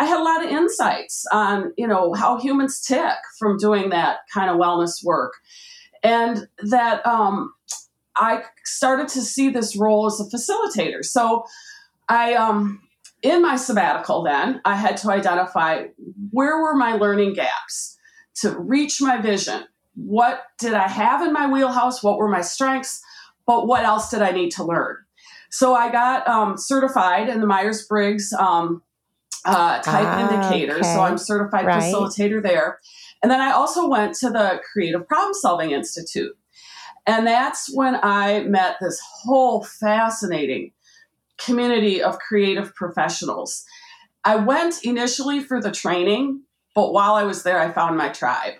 I 0.00 0.06
had 0.06 0.18
a 0.18 0.24
lot 0.24 0.44
of 0.44 0.50
insights 0.50 1.24
on, 1.32 1.72
you 1.76 1.86
know, 1.86 2.14
how 2.14 2.38
humans 2.38 2.80
tick 2.80 3.16
from 3.38 3.58
doing 3.58 3.90
that 3.90 4.18
kind 4.32 4.50
of 4.50 4.56
wellness 4.56 5.04
work. 5.04 5.34
And 6.02 6.48
that 6.58 7.06
um, 7.06 7.54
I 8.16 8.42
started 8.64 9.08
to 9.08 9.22
see 9.22 9.50
this 9.50 9.76
role 9.76 10.06
as 10.06 10.20
a 10.20 10.24
facilitator. 10.24 11.04
So 11.04 11.44
I, 12.08 12.34
um, 12.34 12.80
in 13.22 13.40
my 13.40 13.56
sabbatical, 13.56 14.22
then 14.24 14.60
I 14.64 14.76
had 14.76 14.96
to 14.98 15.10
identify 15.10 15.86
where 16.30 16.60
were 16.60 16.74
my 16.74 16.94
learning 16.94 17.34
gaps 17.34 17.96
to 18.36 18.50
reach 18.58 19.00
my 19.00 19.18
vision. 19.20 19.64
What 19.94 20.42
did 20.58 20.74
I 20.74 20.88
have 20.88 21.22
in 21.22 21.32
my 21.32 21.50
wheelhouse? 21.50 22.02
What 22.02 22.18
were 22.18 22.28
my 22.28 22.40
strengths? 22.40 23.02
But 23.46 23.66
what 23.66 23.84
else 23.84 24.10
did 24.10 24.22
I 24.22 24.30
need 24.30 24.50
to 24.52 24.64
learn? 24.64 24.96
So 25.50 25.74
I 25.74 25.92
got 25.92 26.26
um, 26.26 26.56
certified 26.58 27.28
in 27.28 27.40
the 27.40 27.46
Myers 27.46 27.86
Briggs 27.86 28.32
um, 28.32 28.82
uh, 29.44 29.80
type 29.82 30.06
ah, 30.06 30.20
indicator. 30.20 30.76
Okay. 30.76 30.94
So 30.94 31.00
I'm 31.00 31.18
certified 31.18 31.66
right. 31.66 31.82
facilitator 31.82 32.42
there. 32.42 32.80
And 33.22 33.30
then 33.30 33.40
I 33.40 33.52
also 33.52 33.88
went 33.88 34.14
to 34.16 34.30
the 34.30 34.60
Creative 34.72 35.06
Problem 35.06 35.34
Solving 35.34 35.70
Institute. 35.70 36.36
And 37.06 37.26
that's 37.26 37.70
when 37.72 37.98
I 38.02 38.44
met 38.44 38.76
this 38.80 39.00
whole 39.22 39.62
fascinating 39.62 40.72
community 41.38 42.02
of 42.02 42.18
creative 42.18 42.74
professionals. 42.74 43.64
I 44.24 44.36
went 44.36 44.84
initially 44.84 45.40
for 45.40 45.60
the 45.60 45.70
training, 45.70 46.42
but 46.74 46.92
while 46.92 47.14
I 47.14 47.24
was 47.24 47.42
there, 47.42 47.60
I 47.60 47.70
found 47.72 47.96
my 47.96 48.08
tribe. 48.08 48.54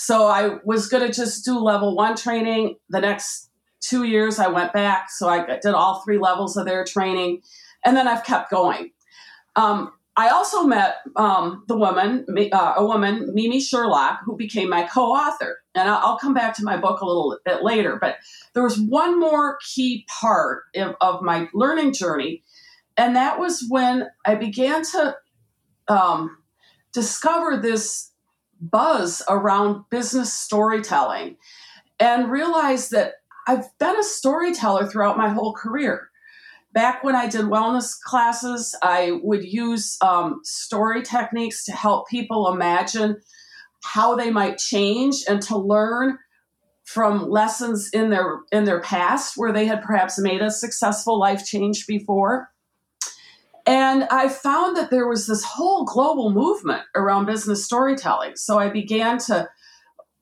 So 0.00 0.28
I 0.28 0.58
was 0.64 0.88
going 0.88 1.04
to 1.04 1.12
just 1.12 1.44
do 1.44 1.58
level 1.58 1.96
one 1.96 2.14
training. 2.14 2.76
The 2.88 3.00
next 3.00 3.50
two 3.80 4.04
years, 4.04 4.38
I 4.38 4.46
went 4.46 4.72
back. 4.72 5.10
So 5.10 5.28
I 5.28 5.44
did 5.44 5.74
all 5.74 6.02
three 6.02 6.18
levels 6.18 6.56
of 6.56 6.66
their 6.66 6.84
training. 6.84 7.42
And 7.84 7.96
then 7.96 8.06
I've 8.06 8.22
kept 8.22 8.48
going. 8.48 8.92
Um, 9.56 9.90
I 10.16 10.28
also 10.28 10.62
met 10.62 10.98
um, 11.16 11.64
the 11.66 11.76
woman, 11.76 12.26
uh, 12.52 12.74
a 12.76 12.84
woman, 12.84 13.34
Mimi 13.34 13.60
Sherlock, 13.60 14.20
who 14.24 14.36
became 14.36 14.68
my 14.68 14.84
co-author, 14.84 15.58
and 15.74 15.88
I'll 15.88 16.18
come 16.18 16.32
back 16.32 16.54
to 16.56 16.64
my 16.64 16.76
book 16.76 17.00
a 17.00 17.04
little 17.04 17.36
bit 17.44 17.64
later. 17.64 17.98
But 18.00 18.18
there 18.54 18.62
was 18.62 18.78
one 18.78 19.18
more 19.18 19.58
key 19.74 20.06
part 20.20 20.62
of, 20.76 20.94
of 21.00 21.22
my 21.22 21.48
learning 21.52 21.92
journey, 21.92 22.44
and 22.96 23.16
that 23.16 23.40
was 23.40 23.64
when 23.68 24.08
I 24.24 24.36
began 24.36 24.84
to 24.92 25.16
um, 25.88 26.38
discover 26.92 27.56
this 27.56 28.07
buzz 28.60 29.22
around 29.28 29.84
business 29.90 30.32
storytelling, 30.32 31.36
and 32.00 32.30
realize 32.30 32.90
that 32.90 33.14
I've 33.46 33.66
been 33.78 33.98
a 33.98 34.04
storyteller 34.04 34.86
throughout 34.86 35.16
my 35.16 35.30
whole 35.30 35.54
career 35.54 36.08
back 36.72 37.02
when 37.02 37.16
I 37.16 37.26
did 37.26 37.46
wellness 37.46 38.00
classes, 38.00 38.74
I 38.82 39.18
would 39.22 39.44
use 39.44 39.96
um, 40.00 40.40
story 40.44 41.02
techniques 41.02 41.64
to 41.64 41.72
help 41.72 42.08
people 42.08 42.52
imagine 42.52 43.16
how 43.82 44.14
they 44.14 44.30
might 44.30 44.58
change 44.58 45.24
and 45.28 45.40
to 45.42 45.56
learn 45.56 46.18
from 46.84 47.28
lessons 47.28 47.90
in 47.92 48.10
their 48.10 48.40
in 48.50 48.64
their 48.64 48.80
past 48.80 49.36
where 49.36 49.52
they 49.52 49.66
had 49.66 49.82
perhaps 49.82 50.18
made 50.18 50.40
a 50.40 50.50
successful 50.50 51.18
life 51.18 51.44
change 51.44 51.86
before. 51.86 52.48
And 53.68 54.04
I 54.04 54.30
found 54.30 54.78
that 54.78 54.90
there 54.90 55.06
was 55.06 55.26
this 55.26 55.44
whole 55.44 55.84
global 55.84 56.30
movement 56.30 56.84
around 56.96 57.26
business 57.26 57.66
storytelling. 57.66 58.34
So 58.36 58.58
I 58.58 58.70
began 58.70 59.18
to 59.26 59.46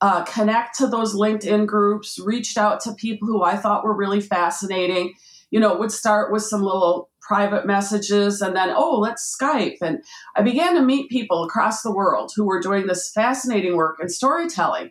uh, 0.01 0.25
connect 0.25 0.77
to 0.79 0.89
those 0.89 1.15
LinkedIn 1.15 1.69
groups, 1.69 2.19
reached 2.19 2.59
out 2.59 2.81
to 2.81 2.95
people 2.95 3.29
who 3.29 3.45
I 3.45 3.57
thought 3.57 3.85
were 3.85 3.95
really 3.95 4.21
fascinating, 4.21 5.15
you 5.53 5.61
know, 5.61 5.73
it 5.73 5.79
would 5.79 5.93
start 5.93 6.33
with 6.33 6.43
some 6.43 6.61
little 6.61 7.09
private 7.21 7.67
messages 7.67 8.41
and 8.41 8.57
then, 8.57 8.73
oh, 8.75 8.99
let's 8.99 9.37
Skype. 9.41 9.77
And 9.81 10.03
I 10.35 10.43
began 10.43 10.75
to 10.75 10.83
meet 10.83 11.09
people 11.09 11.45
across 11.45 11.83
the 11.83 11.95
world 11.95 12.33
who 12.35 12.45
were 12.45 12.61
doing 12.61 12.89
this 12.89 13.13
fascinating 13.15 13.77
work 13.77 13.99
in 14.03 14.09
storytelling 14.09 14.91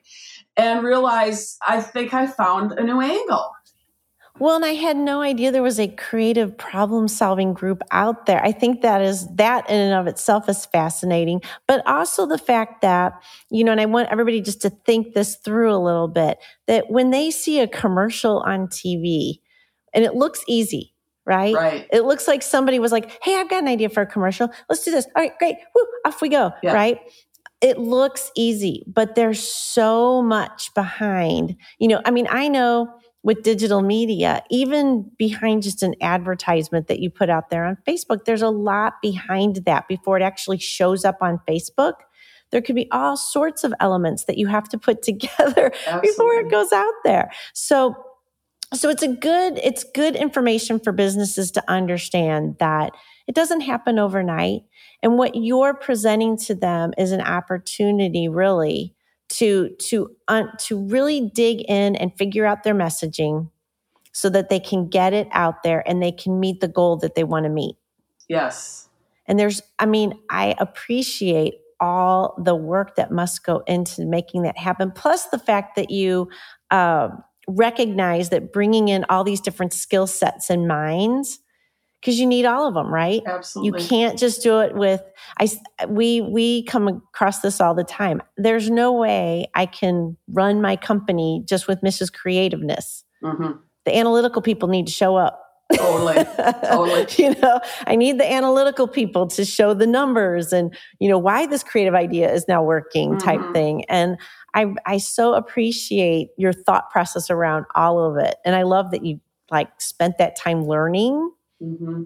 and 0.56 0.82
realized 0.82 1.58
I 1.68 1.82
think 1.82 2.14
I 2.14 2.26
found 2.26 2.72
a 2.72 2.84
new 2.86 3.02
angle. 3.02 3.52
Well, 4.38 4.58
and 4.58 4.66
I 4.66 4.74
had 4.74 4.98
no 4.98 5.22
idea 5.22 5.52
there 5.52 5.64
was 5.64 5.80
a 5.80 5.88
creative 5.88 6.58
problem 6.58 7.08
solving 7.08 7.54
group 7.54 7.82
out 7.92 8.26
there. 8.26 8.44
I 8.44 8.52
think 8.52 8.82
that 8.82 9.02
is 9.02 9.28
that 9.36 9.70
in 9.70 9.78
and 9.78 9.94
of 9.94 10.08
itself 10.08 10.50
is 10.50 10.66
fascinating, 10.66 11.42
but 11.68 11.86
also 11.88 12.26
the 12.26 12.38
fact 12.38 12.82
that, 12.82 13.14
you 13.50 13.64
know, 13.64 13.72
and 13.72 13.80
I 13.80 13.86
want 13.86 14.10
everybody 14.12 14.42
just 14.42 14.62
to 14.64 14.70
think 14.70 15.14
this 15.14 15.38
through 15.38 15.74
a 15.74 15.80
little 15.80 16.10
bit 16.10 16.38
that 16.68 16.90
when 16.90 17.12
they 17.12 17.32
see 17.32 17.62
a 17.62 17.68
commercial 17.68 18.40
on 18.40 18.68
TV, 18.68 19.40
and 19.94 20.04
it 20.04 20.16
looks 20.16 20.44
easy, 20.50 20.94
right? 21.26 21.56
Right. 21.56 21.88
It 21.94 22.04
looks 22.04 22.28
like 22.28 22.42
somebody 22.42 22.78
was 22.78 22.92
like, 22.92 23.18
"Hey, 23.24 23.40
I've 23.40 23.50
got 23.50 23.64
an 23.64 23.70
idea 23.70 23.88
for 23.88 24.02
a 24.02 24.06
commercial. 24.06 24.50
Let's 24.68 24.84
do 24.84 24.92
this." 24.92 25.06
All 25.16 25.24
right, 25.24 25.32
great. 25.40 25.56
Woo, 25.74 25.86
off 26.06 26.22
we 26.22 26.28
go, 26.28 26.52
yeah. 26.62 26.74
right? 26.74 27.00
It 27.62 27.80
looks 27.80 28.32
easy, 28.36 28.84
but 28.86 29.16
there's 29.16 29.42
so 29.42 30.22
much 30.22 30.74
behind. 30.74 31.56
You 31.80 31.88
know, 31.88 32.02
I 32.04 32.12
mean, 32.12 32.28
I 32.30 32.50
know 32.50 32.94
with 33.26 33.42
digital 33.42 33.82
media, 33.82 34.44
even 34.52 35.10
behind 35.18 35.64
just 35.64 35.82
an 35.82 35.96
advertisement 36.00 36.88
that 36.88 37.00
you 37.00 37.10
put 37.10 37.28
out 37.28 37.50
there 37.50 37.66
on 37.66 37.76
Facebook, 37.88 38.26
there's 38.26 38.44
a 38.44 38.52
lot 38.52 39.02
behind 39.02 39.56
that 39.66 39.88
before 39.88 40.16
it 40.16 40.22
actually 40.22 40.60
shows 40.60 41.04
up 41.04 41.18
on 41.22 41.40
Facebook. 41.48 41.94
There 42.52 42.62
could 42.62 42.76
be 42.76 42.88
all 42.92 43.18
sorts 43.18 43.64
of 43.64 43.74
elements 43.80 44.26
that 44.26 44.38
you 44.38 44.46
have 44.46 44.70
to 44.70 44.78
put 44.78 45.02
together 45.02 45.74
Absolutely. 45.74 46.08
before 46.08 46.34
it 46.36 46.52
goes 46.52 46.72
out 46.72 46.94
there. 47.04 47.32
So 47.54 47.96
so 48.76 48.90
it's 48.90 49.04
a 49.04 49.08
good 49.08 49.60
it's 49.64 49.84
good 49.96 50.16
information 50.16 50.80
for 50.80 50.92
businesses 50.92 51.50
to 51.52 51.64
understand 51.68 52.58
that 52.60 52.92
it 53.28 53.34
doesn't 53.34 53.62
happen 53.62 53.98
overnight 53.98 54.62
and 55.02 55.18
what 55.18 55.36
you're 55.36 55.74
presenting 55.74 56.38
to 56.38 56.56
them 56.56 56.92
is 56.98 57.12
an 57.12 57.22
opportunity 57.22 58.28
really 58.28 58.95
to 59.38 59.70
to 59.80 60.16
uh, 60.28 60.44
to 60.60 60.80
really 60.88 61.30
dig 61.34 61.62
in 61.62 61.96
and 61.96 62.16
figure 62.18 62.46
out 62.46 62.64
their 62.64 62.76
messaging 62.76 63.50
so 64.12 64.30
that 64.30 64.50
they 64.50 64.60
can 64.60 64.88
get 64.88 65.14
it 65.14 65.28
out 65.32 65.62
there 65.64 65.88
and 65.88 66.02
they 66.02 66.12
can 66.12 66.40
meet 66.40 66.62
the 66.62 66.68
goal 66.68 66.96
that 66.98 67.16
they 67.16 67.24
want 67.24 67.44
to 67.44 67.50
meet. 67.50 67.76
Yes. 68.30 68.88
And 69.28 69.40
there's 69.40 69.62
i 69.80 69.86
mean 69.86 70.14
i 70.30 70.56
appreciate 70.60 71.56
all 71.80 72.36
the 72.44 72.56
work 72.56 72.96
that 72.96 73.12
must 73.12 73.44
go 73.44 73.62
into 73.68 74.06
making 74.06 74.44
that 74.44 74.58
happen 74.58 74.92
plus 74.92 75.26
the 75.26 75.40
fact 75.40 75.76
that 75.76 75.90
you 75.90 76.30
uh, 76.72 77.10
recognize 77.48 78.30
that 78.30 78.54
bringing 78.54 78.88
in 78.88 79.06
all 79.10 79.24
these 79.24 79.42
different 79.42 79.74
skill 79.74 80.08
sets 80.08 80.50
and 80.50 80.68
minds 80.68 81.40
because 82.06 82.20
you 82.20 82.28
need 82.28 82.46
all 82.46 82.68
of 82.68 82.76
them 82.76 82.94
right? 82.94 83.24
Absolutely. 83.26 83.82
you 83.82 83.88
can't 83.88 84.20
just 84.20 84.44
do 84.44 84.60
it 84.60 84.76
with 84.76 85.02
i 85.40 85.50
we 85.88 86.22
we 86.22 86.64
come 86.64 86.88
across 86.88 87.40
this 87.40 87.60
all 87.60 87.74
the 87.74 87.84
time. 87.84 88.22
There's 88.38 88.70
no 88.70 88.94
way 88.94 89.48
i 89.56 89.66
can 89.66 90.16
run 90.28 90.62
my 90.62 90.76
company 90.76 91.42
just 91.46 91.68
with 91.68 91.82
mrs 91.82 92.14
creativeness. 92.14 93.04
Mm-hmm. 93.24 93.54
the 93.86 93.98
analytical 93.98 94.42
people 94.42 94.68
need 94.70 94.86
to 94.86 94.94
show 94.94 95.16
up. 95.16 95.42
Totally. 95.74 96.24
Totally. 96.64 97.08
You 97.18 97.34
know 97.42 97.60
i 97.88 97.96
need 97.96 98.20
the 98.20 98.32
analytical 98.32 98.88
people 98.88 99.26
to 99.28 99.44
show 99.44 99.74
the 99.74 99.88
numbers 99.88 100.54
and 100.54 100.76
you 101.00 101.10
know 101.10 101.18
why 101.18 101.48
this 101.48 101.64
creative 101.64 101.96
idea 101.96 102.32
is 102.32 102.48
now 102.48 102.62
working 102.62 103.18
type 103.18 103.40
mm-hmm. 103.40 103.54
thing. 103.54 103.86
And 103.86 104.18
I, 104.54 104.74
I 104.86 104.98
so 105.00 105.34
appreciate 105.34 106.30
your 106.38 106.54
thought 106.54 106.90
process 106.90 107.30
around 107.30 107.66
all 107.76 108.00
of 108.00 108.16
it. 108.18 108.36
And 108.46 108.56
I 108.56 108.64
love 108.64 108.92
that 108.92 109.04
you 109.04 109.20
like 109.52 109.70
spent 109.80 110.18
that 110.18 110.36
time 110.36 110.66
learning 110.66 111.30
mm-hmm. 111.62 112.04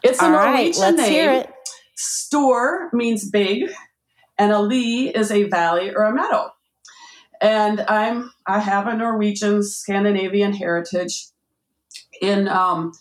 It's 0.04 0.22
a 0.22 0.30
Norwegian 0.30 0.96
right, 0.96 0.96
name. 0.96 1.46
Store 1.96 2.90
means 2.94 3.30
big, 3.30 3.70
and 4.38 4.52
a 4.52 4.60
lee 4.60 5.10
is 5.10 5.32
a 5.32 5.44
valley 5.44 5.94
or 5.94 6.04
a 6.04 6.14
meadow. 6.14 6.52
And 7.42 7.82
I'm 7.82 8.32
I 8.48 8.60
have 8.60 8.88
a 8.88 8.96
Norwegian 8.96 9.64
Scandinavian 9.64 10.54
heritage. 10.54 11.28
In 12.22 12.48
um, 12.48 12.94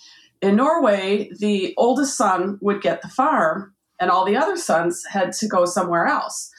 in 0.43 0.57
Norway, 0.57 1.31
the 1.39 1.73
oldest 1.79 2.17
son 2.17 2.59
would 2.61 2.83
get 2.83 3.01
the 3.01 3.09
farm, 3.09 3.75
and 3.99 4.11
all 4.11 4.27
the 4.27 4.37
other 4.37 4.57
sons 4.57 5.03
had 5.11 5.33
to 5.35 5.49
go 5.49 5.65
somewhere 5.65 6.07
else. 6.07 6.51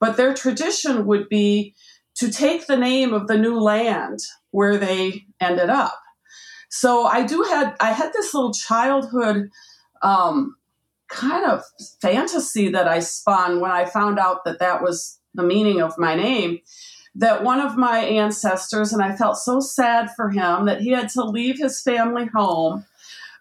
But 0.00 0.16
their 0.16 0.32
tradition 0.32 1.06
would 1.06 1.28
be 1.28 1.74
to 2.16 2.30
take 2.30 2.66
the 2.66 2.76
name 2.76 3.12
of 3.12 3.26
the 3.26 3.38
new 3.38 3.60
land 3.60 4.20
where 4.50 4.76
they 4.76 5.26
ended 5.40 5.70
up. 5.70 5.98
So 6.70 7.04
I 7.04 7.24
do 7.24 7.42
had 7.42 7.76
I 7.80 7.92
had 7.92 8.12
this 8.12 8.34
little 8.34 8.52
childhood 8.52 9.50
um, 10.02 10.56
kind 11.08 11.44
of 11.44 11.62
fantasy 12.00 12.68
that 12.70 12.88
I 12.88 13.00
spun 13.00 13.60
when 13.60 13.70
I 13.70 13.84
found 13.84 14.18
out 14.18 14.44
that 14.44 14.58
that 14.58 14.82
was 14.82 15.20
the 15.34 15.42
meaning 15.42 15.80
of 15.80 15.98
my 15.98 16.14
name. 16.14 16.58
That 17.14 17.42
one 17.42 17.60
of 17.60 17.78
my 17.78 18.00
ancestors, 18.00 18.92
and 18.92 19.02
I 19.02 19.16
felt 19.16 19.38
so 19.38 19.58
sad 19.58 20.10
for 20.14 20.28
him 20.28 20.66
that 20.66 20.82
he 20.82 20.90
had 20.90 21.08
to 21.10 21.24
leave 21.24 21.58
his 21.58 21.80
family 21.80 22.26
home. 22.26 22.84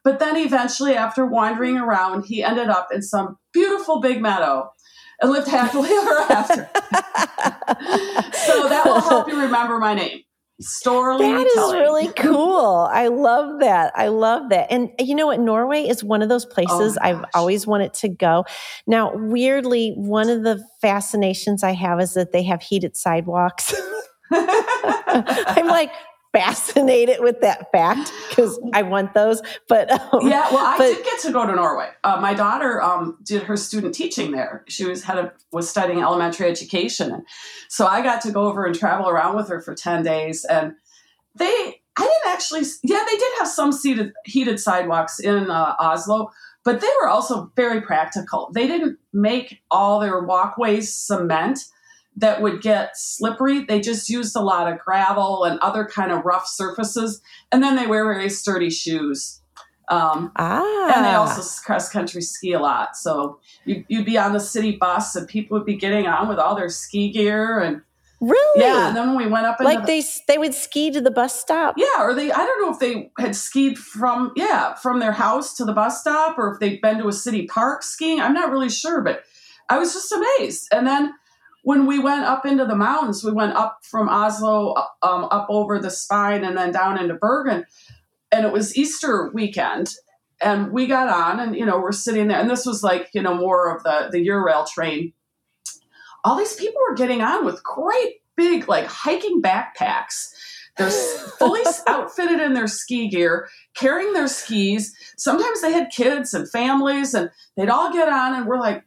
But 0.02 0.20
then 0.20 0.38
eventually, 0.38 0.96
after 0.96 1.26
wandering 1.26 1.78
around, 1.78 2.26
he 2.26 2.42
ended 2.42 2.70
up 2.70 2.90
in 2.94 3.02
some 3.02 3.38
beautiful 3.52 4.00
big 4.00 4.22
meadow 4.22 4.72
and 5.22 5.32
lived 5.32 5.48
happily 5.48 5.90
ever 5.94 6.18
after. 6.30 6.70
so 8.34 8.68
that 8.70 8.84
will 8.86 9.02
help 9.02 9.28
you 9.28 9.40
remember 9.40 9.78
my 9.78 9.94
name. 9.94 10.22
Storlie. 10.62 11.20
That 11.20 11.46
is 11.46 11.74
really 11.74 12.08
cool. 12.14 12.88
I 12.90 13.08
love 13.08 13.60
that. 13.60 13.92
I 13.96 14.08
love 14.08 14.50
that. 14.50 14.72
And 14.72 14.90
you 15.00 15.14
know 15.14 15.28
what? 15.28 15.40
Norway 15.40 15.82
is 15.82 16.02
one 16.02 16.22
of 16.22 16.30
those 16.30 16.46
oh 16.46 16.50
places 16.50 16.98
oh 16.98 17.06
I've 17.06 17.26
always 17.34 17.68
wanted 17.68 17.94
to 17.96 18.08
go. 18.08 18.46
Now, 18.88 19.14
weirdly, 19.16 19.92
one 19.98 20.30
of 20.30 20.44
the 20.44 20.64
fascinations 20.80 21.62
I 21.62 21.72
have 21.72 22.00
is 22.00 22.14
that 22.14 22.32
they 22.32 22.44
have 22.44 22.62
heated 22.62 22.96
sidewalks. 22.96 23.76
I'm 24.32 25.68
like, 25.68 25.92
fascinated 26.36 27.22
with 27.22 27.40
that 27.42 27.72
fact 27.72 28.12
because 28.30 28.60
I 28.74 28.82
want 28.82 29.14
those. 29.14 29.42
But 29.70 29.90
um, 29.92 30.28
yeah, 30.28 30.52
well, 30.52 30.66
I 30.66 30.78
but, 30.78 30.88
did 30.88 31.06
get 31.06 31.20
to 31.22 31.32
go 31.32 31.46
to 31.46 31.56
Norway. 31.56 31.90
Uh, 32.04 32.20
my 32.20 32.34
daughter 32.34 32.82
um, 32.82 33.18
did 33.24 33.44
her 33.44 33.56
student 33.56 33.96
teaching 33.96 34.32
there. 34.32 34.64
She 34.68 34.86
was 34.86 35.04
had 35.04 35.18
a, 35.18 35.34
was 35.52 35.70
studying 35.70 36.02
elementary 36.02 36.50
education, 36.50 37.12
and 37.12 37.24
so 37.70 37.88
I 37.88 38.02
got 38.02 38.22
to 38.22 38.32
go 38.32 38.48
over 38.48 38.66
and 38.66 38.76
travel 38.76 39.08
around 39.08 39.36
with 39.36 39.48
her 39.50 39.62
for 39.62 39.74
ten 39.74 40.04
days. 40.04 40.44
And 40.46 40.74
they, 41.36 41.46
I 41.98 42.02
didn't 42.02 42.34
actually, 42.34 42.64
yeah, 42.84 43.04
they 43.08 43.18
did 43.18 43.34
have 43.40 43.48
some 43.48 43.72
seated, 43.72 44.14
heated 44.26 44.60
sidewalks 44.60 45.20
in 45.20 45.50
uh, 45.50 45.76
Oslo. 45.80 46.32
But 46.64 46.82
they 46.82 46.90
were 47.00 47.08
also 47.08 47.52
very 47.56 47.80
practical. 47.80 48.50
They 48.52 48.66
didn't 48.66 48.98
make 49.14 49.62
all 49.70 50.00
their 50.00 50.22
walkways 50.22 50.92
cement 50.92 51.60
that 52.18 52.42
would 52.42 52.62
get 52.62 52.96
slippery. 52.96 53.66
They 53.66 53.82
just 53.82 54.10
used 54.10 54.36
a 54.36 54.42
lot 54.42 54.72
of 54.72 54.80
gravel 54.80 55.44
and 55.44 55.60
other 55.60 55.86
kind 55.86 56.12
of 56.12 56.24
rough 56.24 56.48
surfaces. 56.48 57.22
And 57.52 57.62
then 57.62 57.76
they 57.76 57.88
wear 57.88 58.06
very 58.06 58.30
sturdy 58.30 58.70
shoes. 58.70 59.42
Um, 59.90 60.32
ah. 60.36 60.94
And 60.96 61.06
they 61.06 61.14
also 61.14 61.64
cross 61.64 61.90
country 61.90 62.22
ski 62.22 62.54
a 62.54 62.60
lot. 62.60 62.96
So 62.96 63.40
you'd, 63.66 63.86
you'd 63.88 64.06
be 64.06 64.18
on 64.18 64.34
the 64.34 64.40
city 64.40 64.78
bus 64.78 65.16
and 65.16 65.28
people 65.28 65.58
would 65.58 65.66
be 65.66 65.76
getting 65.76 66.08
on 66.08 66.28
with 66.28 66.40
all 66.40 66.56
their 66.56 66.70
ski 66.70 67.12
gear 67.12 67.60
and 67.60 67.82
Really? 68.22 68.62
Yeah. 68.64 68.88
And 68.88 68.98
then 68.98 69.08
when 69.10 69.18
we 69.18 69.28
went 69.28 69.46
up, 69.46 69.60
like 69.60 69.82
the, 69.82 69.86
they 69.86 70.04
they 70.28 70.38
would 70.38 70.54
ski 70.54 70.90
to 70.90 71.02
the 71.02 71.12
bus 71.12 71.38
stop. 71.38 71.76
Yeah, 71.78 72.02
or 72.02 72.14
they 72.14 72.32
I 72.32 72.38
don't 72.38 72.62
know 72.62 72.72
if 72.72 72.80
they 72.80 73.12
had 73.20 73.36
skied 73.36 73.78
from 73.78 74.32
yeah 74.38 74.74
from 74.76 75.00
their 75.00 75.12
house 75.12 75.54
to 75.56 75.66
the 75.66 75.74
bus 75.74 76.00
stop, 76.00 76.38
or 76.38 76.54
if 76.54 76.60
they'd 76.60 76.82
been 76.82 76.98
to 77.00 77.10
a 77.10 77.14
city 77.14 77.46
park 77.46 77.84
skiing. 77.84 78.22
I'm 78.22 78.34
not 78.34 78.52
really 78.52 78.70
sure, 78.70 79.02
but 79.02 79.24
I 79.70 79.78
was 79.78 79.94
just 79.94 80.12
amazed. 80.14 80.70
And 80.72 80.88
then 80.88 81.14
when 81.66 81.88
we 81.88 81.98
went 81.98 82.26
up 82.26 82.46
into 82.46 82.64
the 82.64 82.76
mountains, 82.76 83.24
we 83.24 83.32
went 83.32 83.56
up 83.56 83.80
from 83.82 84.08
Oslo, 84.08 84.76
um, 85.02 85.28
up 85.32 85.48
over 85.50 85.80
the 85.80 85.90
spine, 85.90 86.44
and 86.44 86.56
then 86.56 86.72
down 86.72 87.00
into 87.00 87.16
Bergen. 87.16 87.66
And 88.32 88.46
it 88.46 88.54
was 88.54 88.78
Easter 88.78 89.32
weekend. 89.34 89.90
And 90.40 90.72
we 90.72 90.86
got 90.86 91.08
on, 91.10 91.40
and 91.40 91.56
you 91.56 91.66
know, 91.66 91.80
we're 91.80 91.92
sitting 91.92 92.28
there, 92.28 92.40
and 92.40 92.48
this 92.48 92.68
was 92.68 92.84
like, 92.84 93.10
you 93.14 93.22
know, 93.22 93.34
more 93.34 93.76
of 93.76 93.82
the 93.82 94.10
the 94.12 94.28
Eurail 94.28 94.68
train. 94.68 95.14
All 96.24 96.38
these 96.38 96.56
people 96.56 96.80
were 96.88 96.96
getting 96.96 97.24
on 97.24 97.46
with 97.46 97.64
great 97.64 98.18
big, 98.36 98.70
like 98.70 98.86
hiking 98.86 99.42
backpacks. 99.42 100.30
They're 100.78 100.92
fully 101.40 101.62
outfitted 101.88 102.42
in 102.42 102.54
their 102.54 102.68
ski 102.68 103.08
gear, 103.08 103.50
carrying 103.74 104.14
their 104.14 104.28
skis. 104.28 104.96
Sometimes 105.18 105.62
they 105.62 105.72
had 105.72 105.90
kids 105.90 106.36
and 106.36 106.48
families, 106.48 107.16
and 107.16 107.32
they'd 107.58 107.70
all 107.70 107.92
get 107.92 108.08
on, 108.08 108.36
and 108.36 108.46
we're 108.46 108.60
like, 108.60 108.84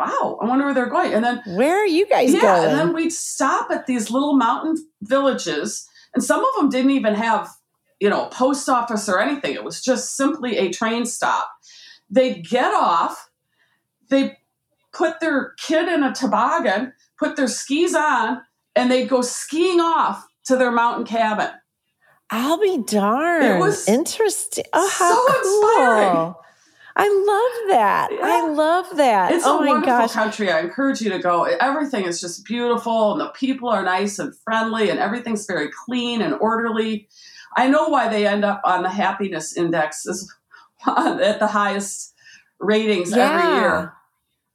wow, 0.00 0.38
I 0.40 0.46
wonder 0.46 0.64
where 0.64 0.74
they're 0.74 0.86
going. 0.86 1.12
And 1.12 1.24
then 1.24 1.42
where 1.46 1.76
are 1.76 1.86
you 1.86 2.06
guys 2.06 2.30
going? 2.30 2.42
yeah, 2.42 2.56
going? 2.56 2.70
And 2.70 2.78
then 2.78 2.94
we'd 2.94 3.12
stop 3.12 3.70
at 3.70 3.86
these 3.86 4.10
little 4.10 4.34
mountain 4.36 4.76
villages, 5.02 5.86
and 6.14 6.24
some 6.24 6.40
of 6.40 6.50
them 6.56 6.70
didn't 6.70 6.92
even 6.92 7.14
have, 7.14 7.48
you 8.00 8.08
know, 8.08 8.26
a 8.26 8.30
post 8.30 8.68
office 8.68 9.08
or 9.08 9.20
anything. 9.20 9.54
It 9.54 9.64
was 9.64 9.82
just 9.82 10.16
simply 10.16 10.56
a 10.56 10.70
train 10.70 11.04
stop. 11.06 11.48
They'd 12.08 12.48
get 12.48 12.72
off, 12.72 13.30
they 14.08 14.38
put 14.92 15.20
their 15.20 15.52
kid 15.58 15.88
in 15.88 16.02
a 16.02 16.12
toboggan, 16.14 16.92
put 17.18 17.36
their 17.36 17.46
skis 17.46 17.94
on, 17.94 18.40
and 18.74 18.90
they'd 18.90 19.08
go 19.08 19.20
skiing 19.20 19.80
off 19.80 20.26
to 20.46 20.56
their 20.56 20.72
mountain 20.72 21.04
cabin. 21.04 21.50
I'll 22.30 22.60
be 22.60 22.82
darned. 22.86 23.44
It 23.44 23.58
was 23.58 23.88
interesting. 23.88 24.64
Oh, 24.72 24.90
how 24.92 25.26
so 25.26 25.42
cool. 25.42 25.62
inspiring. 25.62 26.34
I 26.96 27.08
love 27.08 27.70
that. 27.70 28.08
Yeah. 28.12 28.18
I 28.22 28.48
love 28.48 28.96
that. 28.96 29.32
It's 29.32 29.46
oh 29.46 29.62
a 29.62 29.66
wonderful 29.66 29.86
gosh. 29.86 30.12
country. 30.12 30.50
I 30.50 30.60
encourage 30.60 31.00
you 31.00 31.10
to 31.10 31.18
go. 31.18 31.44
Everything 31.44 32.04
is 32.04 32.20
just 32.20 32.44
beautiful, 32.44 33.12
and 33.12 33.20
the 33.20 33.28
people 33.28 33.68
are 33.68 33.82
nice 33.82 34.18
and 34.18 34.34
friendly, 34.36 34.90
and 34.90 34.98
everything's 34.98 35.46
very 35.46 35.70
clean 35.84 36.20
and 36.22 36.34
orderly. 36.34 37.08
I 37.56 37.68
know 37.68 37.88
why 37.88 38.08
they 38.08 38.26
end 38.26 38.44
up 38.44 38.60
on 38.64 38.82
the 38.82 38.90
happiness 38.90 39.56
index 39.56 40.06
is 40.06 40.32
at 40.86 41.38
the 41.38 41.46
highest 41.46 42.14
ratings 42.58 43.10
yeah. 43.10 43.38
every 43.38 43.60
year. 43.60 43.94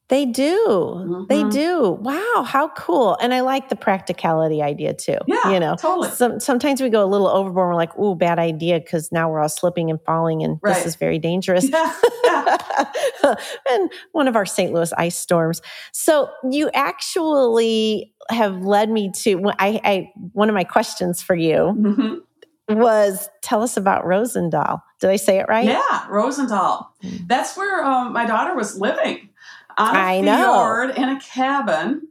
They 0.07 0.27
do. 0.27 0.67
Mm-hmm. 0.67 1.23
They 1.29 1.43
do. 1.49 1.97
Wow, 1.99 2.45
how 2.45 2.67
cool. 2.69 3.17
And 3.19 3.33
I 3.33 3.39
like 3.39 3.69
the 3.69 3.75
practicality 3.75 4.61
idea 4.61 4.93
too. 4.93 5.17
Yeah, 5.25 5.51
you 5.51 5.59
know, 5.59 5.75
totally. 5.75 6.09
Some, 6.09 6.39
sometimes 6.39 6.79
we 6.79 6.89
go 6.89 7.03
a 7.03 7.07
little 7.07 7.27
overboard. 7.27 7.69
We're 7.69 7.75
like, 7.75 7.97
ooh, 7.97 8.13
bad 8.13 8.37
idea 8.37 8.79
because 8.79 9.11
now 9.11 9.31
we're 9.31 9.39
all 9.39 9.49
slipping 9.49 9.89
and 9.89 9.99
falling 10.03 10.43
and 10.43 10.59
right. 10.61 10.75
this 10.75 10.85
is 10.85 10.95
very 10.95 11.19
dangerous. 11.19 11.67
Yeah. 11.75 11.93
and 13.69 13.91
one 14.11 14.27
of 14.27 14.35
our 14.35 14.45
St. 14.45 14.73
Louis 14.73 14.91
ice 14.97 15.17
storms. 15.17 15.61
So 15.91 16.29
you 16.49 16.69
actually 16.73 18.13
have 18.29 18.61
led 18.63 18.89
me 18.89 19.11
to, 19.11 19.51
I, 19.59 19.79
I 19.83 20.11
one 20.33 20.49
of 20.49 20.55
my 20.55 20.63
questions 20.63 21.21
for 21.21 21.35
you 21.35 21.75
mm-hmm. 21.77 22.79
was 22.79 23.29
tell 23.41 23.61
us 23.61 23.77
about 23.77 24.05
Rosendal. 24.05 24.81
Did 24.99 25.09
I 25.09 25.15
say 25.17 25.39
it 25.39 25.47
right? 25.47 25.65
Yeah, 25.65 26.07
Rosendal. 26.07 26.87
Mm. 27.03 27.27
That's 27.27 27.55
where 27.55 27.83
um, 27.83 28.13
my 28.13 28.25
daughter 28.25 28.55
was 28.55 28.79
living 28.79 29.29
on 29.77 29.95
a 29.95 29.99
I 29.99 30.21
fjord 30.21 30.89
know. 30.89 31.03
in 31.03 31.09
a 31.09 31.19
cabin. 31.19 32.07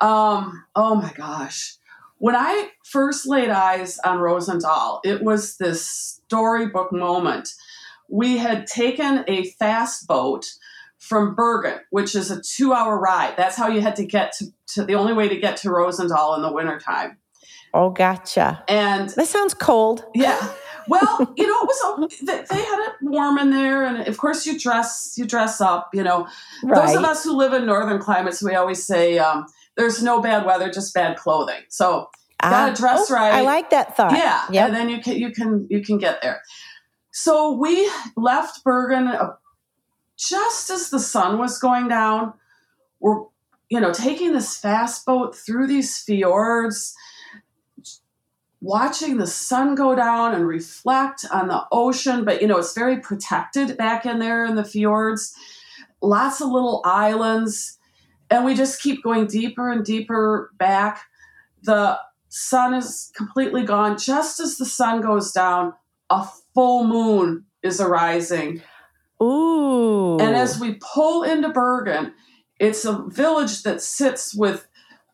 Um, 0.00 0.64
oh 0.74 0.94
my 0.94 1.12
gosh. 1.14 1.76
When 2.18 2.36
I 2.36 2.68
first 2.84 3.26
laid 3.26 3.48
eyes 3.48 3.98
on 4.04 4.18
Rosendal, 4.18 5.00
it 5.04 5.22
was 5.22 5.56
this 5.56 5.86
storybook 5.86 6.92
moment. 6.92 7.54
We 8.10 8.38
had 8.38 8.66
taken 8.66 9.24
a 9.28 9.44
fast 9.52 10.06
boat 10.06 10.46
from 10.98 11.34
Bergen, 11.34 11.80
which 11.90 12.14
is 12.14 12.30
a 12.30 12.40
two 12.42 12.72
hour 12.72 12.98
ride. 12.98 13.34
That's 13.36 13.56
how 13.56 13.68
you 13.68 13.80
had 13.80 13.96
to 13.96 14.04
get 14.04 14.32
to, 14.38 14.46
to 14.74 14.84
the 14.84 14.94
only 14.94 15.12
way 15.12 15.28
to 15.28 15.36
get 15.36 15.56
to 15.58 15.68
Rosendal 15.68 16.36
in 16.36 16.42
the 16.42 16.52
wintertime. 16.52 17.16
Oh, 17.72 17.90
gotcha. 17.90 18.62
And 18.68 19.08
that 19.10 19.26
sounds 19.26 19.54
cold. 19.54 20.04
Yeah. 20.14 20.52
Well, 20.88 21.34
you 21.36 21.46
know, 21.46 21.62
it 21.62 21.68
was 21.68 22.18
they 22.20 22.62
had 22.62 22.88
it 22.88 22.92
warm 23.02 23.38
in 23.38 23.50
there, 23.50 23.84
and 23.84 24.08
of 24.08 24.18
course 24.18 24.44
you 24.44 24.58
dress 24.58 25.14
you 25.16 25.24
dress 25.24 25.60
up. 25.60 25.90
You 25.92 26.02
know, 26.02 26.26
right. 26.64 26.86
those 26.86 26.96
of 26.96 27.04
us 27.04 27.22
who 27.22 27.36
live 27.36 27.52
in 27.52 27.64
northern 27.64 28.00
climates, 28.00 28.42
we 28.42 28.54
always 28.54 28.84
say 28.84 29.18
um, 29.18 29.46
there's 29.76 30.02
no 30.02 30.20
bad 30.20 30.44
weather, 30.44 30.68
just 30.68 30.92
bad 30.92 31.16
clothing. 31.16 31.60
So 31.68 32.10
gotta 32.40 32.72
uh, 32.72 32.74
dress 32.74 33.10
oh, 33.10 33.14
right. 33.14 33.34
I 33.34 33.42
like 33.42 33.70
that 33.70 33.96
thought. 33.96 34.12
Yeah, 34.12 34.42
yep. 34.50 34.68
and 34.68 34.74
then 34.74 34.88
you 34.88 35.00
can 35.00 35.16
you 35.16 35.30
can 35.30 35.66
you 35.70 35.80
can 35.80 35.98
get 35.98 36.22
there. 36.22 36.42
So 37.10 37.52
we 37.52 37.90
left 38.16 38.64
Bergen 38.64 39.08
uh, 39.08 39.34
just 40.16 40.70
as 40.70 40.90
the 40.90 41.00
sun 41.00 41.38
was 41.38 41.58
going 41.58 41.88
down. 41.88 42.34
We're 43.00 43.24
you 43.68 43.80
know 43.80 43.92
taking 43.92 44.32
this 44.32 44.56
fast 44.56 45.06
boat 45.06 45.36
through 45.36 45.66
these 45.66 45.98
fjords 45.98 46.94
watching 48.60 49.16
the 49.16 49.26
sun 49.26 49.74
go 49.74 49.94
down 49.94 50.34
and 50.34 50.46
reflect 50.46 51.24
on 51.32 51.48
the 51.48 51.66
ocean. 51.72 52.24
But, 52.24 52.42
you 52.42 52.48
know, 52.48 52.58
it's 52.58 52.74
very 52.74 52.98
protected 52.98 53.76
back 53.76 54.04
in 54.06 54.18
there 54.18 54.44
in 54.44 54.54
the 54.54 54.64
fjords, 54.64 55.34
lots 56.02 56.40
of 56.40 56.48
little 56.48 56.82
islands. 56.84 57.78
And 58.30 58.44
we 58.44 58.54
just 58.54 58.82
keep 58.82 59.02
going 59.02 59.26
deeper 59.26 59.70
and 59.70 59.84
deeper 59.84 60.52
back. 60.58 61.02
The 61.62 61.98
sun 62.28 62.74
is 62.74 63.10
completely 63.16 63.64
gone. 63.64 63.98
Just 63.98 64.40
as 64.40 64.56
the 64.56 64.66
sun 64.66 65.00
goes 65.00 65.32
down, 65.32 65.74
a 66.10 66.28
full 66.54 66.86
moon 66.86 67.44
is 67.62 67.80
arising. 67.80 68.62
Ooh. 69.22 70.18
And 70.18 70.34
as 70.36 70.58
we 70.58 70.74
pull 70.74 71.22
into 71.22 71.50
Bergen, 71.50 72.12
it's 72.58 72.84
a 72.84 73.04
village 73.08 73.62
that 73.62 73.80
sits 73.80 74.34
with 74.34 74.66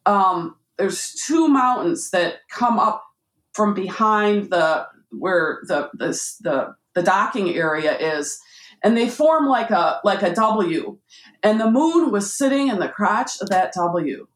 um, 0.07 0.57
there's 0.79 1.13
two 1.13 1.49
mountains 1.49 2.11
that 2.11 2.49
come 2.49 2.79
up 2.79 3.05
from 3.53 3.75
behind 3.75 4.51
the 4.51 4.87
where 5.11 5.61
the 5.67 5.91
the 5.95 6.09
the, 6.41 6.75
the 6.95 7.03
docking 7.03 7.55
area 7.55 7.97
is 7.97 8.41
and 8.83 8.97
they 8.97 9.09
form 9.09 9.47
like 9.47 9.71
a 9.71 10.01
like 10.05 10.23
a 10.23 10.35
W 10.35 10.99
and 11.43 11.61
the 11.61 11.71
moon 11.71 12.11
was 12.11 12.33
sitting 12.33 12.69
in 12.69 12.79
the 12.79 12.89
crotch 12.89 13.41
of 13.41 13.49
that 13.49 13.73
W. 13.73 14.27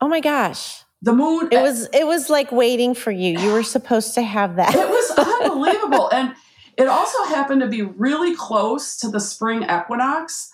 Oh 0.00 0.08
my 0.08 0.20
gosh. 0.20 0.82
The 1.02 1.12
moon 1.12 1.48
It 1.52 1.60
was 1.60 1.88
it 1.92 2.06
was 2.06 2.30
like 2.30 2.50
waiting 2.50 2.94
for 2.94 3.10
you. 3.10 3.38
You 3.38 3.52
were 3.52 3.62
supposed 3.62 4.14
to 4.14 4.22
have 4.22 4.56
that. 4.56 4.74
It 4.74 4.88
was 4.88 5.10
unbelievable 5.42 6.10
and 6.10 6.34
it 6.76 6.88
also 6.88 7.24
happened 7.24 7.62
to 7.62 7.68
be 7.68 7.82
really 7.82 8.34
close 8.34 8.96
to 8.98 9.08
the 9.08 9.20
spring 9.20 9.62
equinox 9.62 10.50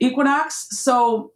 equinox 0.00 0.68
so 0.70 1.32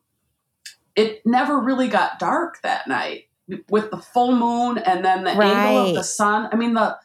it 0.97 1.23
never 1.25 1.59
really 1.61 1.89
got 1.89 2.19
dark 2.19 2.61
that 2.63 2.89
night 2.89 3.29
with 3.69 3.91
the 3.91 3.97
full 3.97 4.35
moon 4.35 4.79
and 4.79 5.05
then 5.05 5.25
the 5.25 5.33
right. 5.33 5.55
angle 5.55 5.89
of 5.89 5.95
the 5.95 6.05
sun. 6.05 6.49
I 6.53 6.57
mean, 6.57 6.75
the 6.75 6.97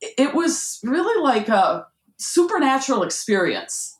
it 0.00 0.34
was 0.34 0.78
really 0.84 1.20
like 1.22 1.48
a 1.48 1.86
supernatural 2.18 3.02
experience. 3.02 3.98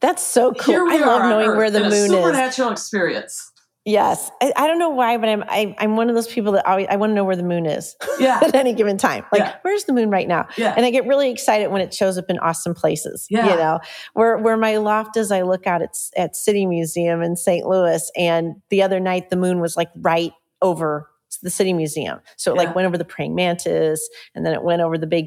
That's 0.00 0.22
so 0.22 0.52
cool. 0.52 0.90
I 0.90 0.98
love 0.98 1.22
knowing 1.28 1.56
where 1.56 1.70
the 1.70 1.80
moon 1.80 1.92
is. 1.92 2.10
Supernatural 2.10 2.70
experience. 2.70 3.50
Yes, 3.86 4.30
I, 4.40 4.50
I, 4.56 4.66
don't 4.66 4.78
know 4.78 4.88
why, 4.88 5.18
but 5.18 5.28
I'm 5.28 5.42
I, 5.42 5.56
am 5.58 5.74
i 5.78 5.84
am 5.84 5.96
one 5.96 6.08
of 6.08 6.14
those 6.14 6.26
people 6.26 6.52
that 6.52 6.66
always 6.66 6.86
I 6.88 6.96
want 6.96 7.10
to 7.10 7.14
know 7.14 7.24
where 7.24 7.36
the 7.36 7.42
moon 7.42 7.66
is. 7.66 7.96
Yeah. 8.18 8.38
at 8.40 8.54
any 8.54 8.72
given 8.72 8.96
time, 8.96 9.24
like 9.32 9.40
yeah. 9.40 9.56
where's 9.62 9.84
the 9.84 9.92
moon 9.92 10.08
right 10.08 10.28
now? 10.28 10.46
Yeah. 10.56 10.72
And 10.76 10.86
I 10.86 10.90
get 10.90 11.04
really 11.04 11.30
excited 11.30 11.72
when 11.72 11.82
it 11.82 11.92
shows 11.92 12.16
up 12.16 12.26
in 12.30 12.38
awesome 12.38 12.72
places. 12.72 13.26
Yeah. 13.28 13.50
You 13.50 13.56
know, 13.56 13.80
where 14.12 14.38
where 14.38 14.56
my 14.56 14.76
loft 14.76 15.16
is, 15.16 15.32
I 15.32 15.42
look 15.42 15.66
out 15.66 15.82
at 15.82 15.96
at 16.16 16.36
City 16.36 16.64
Museum 16.64 17.22
in 17.22 17.36
St. 17.36 17.66
Louis, 17.66 18.10
and 18.16 18.62
the 18.70 18.82
other 18.82 19.00
night 19.00 19.30
the 19.30 19.36
moon 19.36 19.60
was 19.60 19.76
like 19.76 19.90
right 19.96 20.32
over 20.62 21.10
the 21.42 21.50
City 21.50 21.72
Museum. 21.72 22.20
So 22.36 22.52
it 22.52 22.54
yeah. 22.54 22.62
like 22.62 22.74
went 22.76 22.86
over 22.86 22.96
the 22.96 23.04
praying 23.04 23.34
mantis, 23.34 24.08
and 24.34 24.46
then 24.46 24.54
it 24.54 24.62
went 24.62 24.80
over 24.80 24.96
the 24.96 25.08
big 25.08 25.26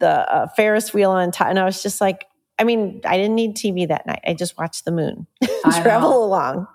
the 0.00 0.10
uh, 0.10 0.48
Ferris 0.48 0.92
wheel 0.92 1.12
on 1.12 1.30
top, 1.30 1.48
and 1.48 1.58
I 1.58 1.64
was 1.64 1.82
just 1.82 2.00
like, 2.00 2.26
I 2.58 2.64
mean, 2.64 3.00
I 3.04 3.16
didn't 3.16 3.36
need 3.36 3.56
TV 3.56 3.86
that 3.88 4.06
night. 4.06 4.20
I 4.26 4.34
just 4.34 4.58
watched 4.58 4.84
the 4.84 4.92
moon 4.92 5.26
travel 5.70 6.24
along. 6.24 6.66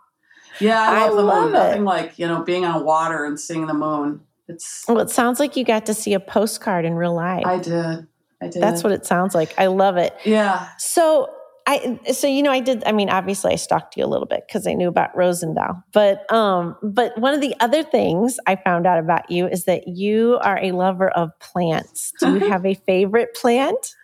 Yeah, 0.62 0.82
I 0.82 1.08
love 1.08 1.12
I 1.12 1.15
the 1.15 1.24
love 1.24 1.43
moon. 1.45 1.56
It. 1.56 1.58
Nothing 1.58 1.84
like 1.86 2.19
you 2.19 2.28
know 2.28 2.43
being 2.43 2.65
on 2.65 2.84
water 2.84 3.26
and 3.26 3.39
seeing 3.39 3.67
the 3.67 3.74
moon. 3.74 4.21
It's 4.47 4.86
well, 4.88 5.00
it 5.00 5.10
sounds 5.10 5.39
like 5.39 5.56
you 5.56 5.63
got 5.63 5.86
to 5.88 5.93
see 5.93 6.13
a 6.13 6.19
postcard 6.19 6.86
in 6.86 6.95
real 6.95 7.13
life. 7.13 7.45
I 7.45 7.58
did. 7.60 8.08
I 8.41 8.47
did. 8.47 8.62
That's 8.62 8.84
what 8.84 8.91
it 8.91 9.06
sounds 9.06 9.36
like. 9.36 9.54
I 9.58 9.67
love 9.67 9.97
it. 9.97 10.15
Yeah. 10.26 10.67
So 10.78 11.30
I 11.67 12.00
so 12.12 12.28
you 12.28 12.41
know 12.43 12.52
I 12.52 12.60
did 12.60 12.84
I 12.86 12.91
mean 12.91 13.10
obviously 13.10 13.54
I 13.54 13.56
stalked 13.56 13.95
you 13.95 14.04
a 14.04 14.08
little 14.08 14.26
bit 14.26 14.43
because 14.47 14.65
I 14.65 14.74
knew 14.74 14.88
about 14.88 15.15
Rosendal 15.15 15.84
but 15.93 16.32
um 16.34 16.76
but 16.82 17.17
one 17.19 17.34
of 17.34 17.41
the 17.41 17.56
other 17.60 17.84
things 17.84 18.39
I 18.47 18.56
found 18.56 18.88
out 18.88 19.00
about 19.00 19.30
you 19.30 19.47
is 19.47 19.65
that 19.65 19.88
you 19.88 20.39
are 20.41 20.60
a 20.62 20.71
lover 20.71 21.10
of 21.10 21.38
plants. 21.39 22.13
Do 22.19 22.34
you 22.34 22.39
have 22.50 22.65
a 22.65 22.74
favorite 22.74 23.36
plant? 23.36 23.95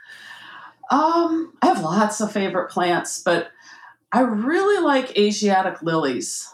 Um 0.91 1.53
I 1.61 1.67
have 1.67 1.81
lots 1.81 2.21
of 2.21 2.31
favorite 2.31 2.69
plants 2.69 3.21
but 3.23 3.49
I 4.11 4.21
really 4.21 4.83
like 4.83 5.17
Asiatic 5.17 5.81
lilies. 5.81 6.53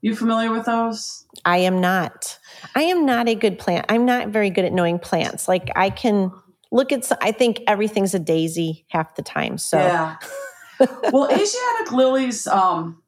You 0.00 0.14
familiar 0.14 0.50
with 0.50 0.66
those? 0.66 1.24
I 1.44 1.58
am 1.58 1.80
not. 1.80 2.38
I 2.74 2.82
am 2.82 3.06
not 3.06 3.28
a 3.28 3.34
good 3.34 3.58
plant. 3.58 3.86
I'm 3.88 4.04
not 4.04 4.28
very 4.28 4.50
good 4.50 4.64
at 4.64 4.72
knowing 4.72 4.98
plants. 4.98 5.48
Like 5.48 5.70
I 5.74 5.90
can 5.90 6.30
look 6.74 6.90
at 6.90 7.10
i 7.22 7.30
think 7.30 7.60
everything's 7.66 8.14
a 8.14 8.18
daisy 8.18 8.84
half 8.88 9.14
the 9.14 9.22
time 9.22 9.56
so 9.56 9.78
yeah 9.78 10.16
well 11.12 11.30
asiatic 11.30 11.92
lilies 11.92 12.46
um 12.48 13.00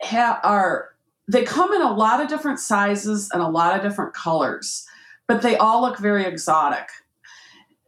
ha- 0.00 0.40
are 0.42 0.90
they 1.26 1.42
come 1.42 1.74
in 1.74 1.82
a 1.82 1.92
lot 1.92 2.22
of 2.22 2.28
different 2.28 2.60
sizes 2.60 3.28
and 3.32 3.42
a 3.42 3.48
lot 3.48 3.76
of 3.76 3.82
different 3.82 4.14
colors 4.14 4.86
but 5.26 5.42
they 5.42 5.56
all 5.56 5.82
look 5.82 5.98
very 5.98 6.24
exotic 6.24 6.88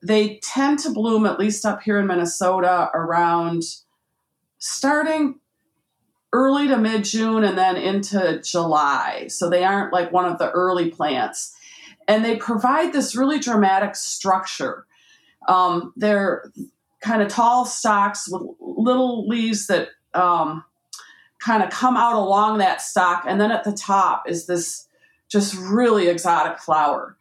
they 0.02 0.40
tend 0.42 0.78
to 0.78 0.90
bloom 0.90 1.24
at 1.24 1.38
least 1.38 1.64
up 1.64 1.80
here 1.82 1.98
in 2.00 2.06
minnesota 2.06 2.90
around 2.92 3.62
starting 4.66 5.40
early 6.32 6.68
to 6.68 6.76
mid 6.76 7.04
June 7.04 7.44
and 7.44 7.56
then 7.56 7.76
into 7.76 8.40
July. 8.42 9.28
So 9.28 9.48
they 9.48 9.64
aren't 9.64 9.92
like 9.92 10.12
one 10.12 10.24
of 10.24 10.38
the 10.38 10.50
early 10.50 10.90
plants 10.90 11.56
and 12.08 12.24
they 12.24 12.36
provide 12.36 12.92
this 12.92 13.16
really 13.16 13.38
dramatic 13.38 13.96
structure. 13.96 14.86
Um, 15.48 15.92
they're 15.96 16.50
kind 17.00 17.22
of 17.22 17.28
tall 17.28 17.64
stalks 17.64 18.28
with 18.28 18.42
little 18.60 19.26
leaves 19.26 19.66
that 19.66 19.90
um, 20.14 20.64
kind 21.40 21.62
of 21.62 21.70
come 21.70 21.96
out 21.96 22.14
along 22.14 22.58
that 22.58 22.80
stalk, 22.80 23.24
and 23.26 23.40
then 23.40 23.50
at 23.50 23.64
the 23.64 23.72
top 23.72 24.28
is 24.28 24.46
this 24.46 24.88
just 25.28 25.54
really 25.56 26.08
exotic 26.08 26.58
flower. 26.58 27.16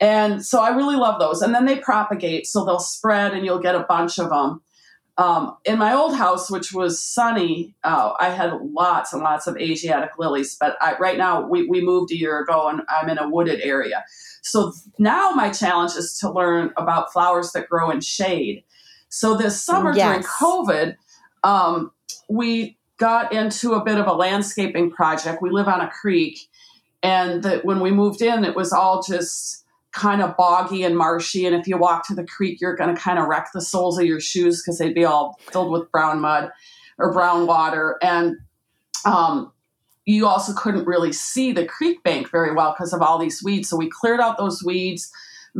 And 0.00 0.44
so 0.44 0.62
I 0.62 0.70
really 0.70 0.96
love 0.96 1.20
those. 1.20 1.42
And 1.42 1.54
then 1.54 1.66
they 1.66 1.76
propagate, 1.76 2.46
so 2.46 2.64
they'll 2.64 2.78
spread, 2.78 3.32
and 3.32 3.44
you'll 3.44 3.58
get 3.58 3.74
a 3.74 3.80
bunch 3.88 4.18
of 4.18 4.30
them. 4.30 4.62
Um, 5.20 5.58
in 5.66 5.76
my 5.76 5.92
old 5.92 6.16
house, 6.16 6.50
which 6.50 6.72
was 6.72 6.98
sunny, 6.98 7.74
uh, 7.84 8.14
I 8.18 8.30
had 8.30 8.54
lots 8.62 9.12
and 9.12 9.22
lots 9.22 9.46
of 9.46 9.54
Asiatic 9.58 10.12
lilies. 10.18 10.56
But 10.58 10.78
I, 10.80 10.96
right 10.98 11.18
now, 11.18 11.46
we, 11.46 11.66
we 11.66 11.82
moved 11.82 12.10
a 12.10 12.16
year 12.16 12.40
ago 12.40 12.68
and 12.68 12.80
I'm 12.88 13.10
in 13.10 13.18
a 13.18 13.28
wooded 13.28 13.60
area. 13.60 14.02
So 14.40 14.72
now 14.98 15.32
my 15.32 15.50
challenge 15.50 15.92
is 15.92 16.18
to 16.20 16.32
learn 16.32 16.72
about 16.78 17.12
flowers 17.12 17.52
that 17.52 17.68
grow 17.68 17.90
in 17.90 18.00
shade. 18.00 18.64
So 19.10 19.36
this 19.36 19.62
summer 19.62 19.94
yes. 19.94 20.06
during 20.06 20.22
COVID, 20.22 20.96
um, 21.44 21.92
we 22.30 22.78
got 22.96 23.30
into 23.30 23.74
a 23.74 23.84
bit 23.84 23.98
of 23.98 24.06
a 24.06 24.14
landscaping 24.14 24.90
project. 24.90 25.42
We 25.42 25.50
live 25.50 25.68
on 25.68 25.82
a 25.82 25.90
creek, 25.90 26.38
and 27.02 27.42
the, 27.42 27.58
when 27.58 27.80
we 27.80 27.90
moved 27.90 28.22
in, 28.22 28.44
it 28.44 28.56
was 28.56 28.72
all 28.72 29.02
just 29.02 29.66
kind 29.92 30.22
of 30.22 30.36
boggy 30.36 30.84
and 30.84 30.96
marshy. 30.96 31.46
And 31.46 31.54
if 31.54 31.66
you 31.66 31.76
walk 31.76 32.06
to 32.06 32.14
the 32.14 32.24
creek, 32.24 32.60
you're 32.60 32.76
going 32.76 32.94
to 32.94 33.00
kind 33.00 33.18
of 33.18 33.26
wreck 33.26 33.48
the 33.52 33.60
soles 33.60 33.98
of 33.98 34.06
your 34.06 34.20
shoes 34.20 34.62
because 34.62 34.78
they'd 34.78 34.94
be 34.94 35.04
all 35.04 35.38
filled 35.50 35.72
with 35.72 35.90
brown 35.90 36.20
mud 36.20 36.50
or 36.98 37.12
brown 37.12 37.46
water. 37.46 37.98
And 38.02 38.36
um, 39.04 39.52
you 40.04 40.26
also 40.26 40.52
couldn't 40.52 40.86
really 40.86 41.12
see 41.12 41.52
the 41.52 41.66
creek 41.66 42.02
bank 42.02 42.30
very 42.30 42.54
well 42.54 42.72
because 42.72 42.92
of 42.92 43.02
all 43.02 43.18
these 43.18 43.42
weeds. 43.42 43.68
So 43.68 43.76
we 43.76 43.90
cleared 43.90 44.20
out 44.20 44.38
those 44.38 44.62
weeds, 44.62 45.10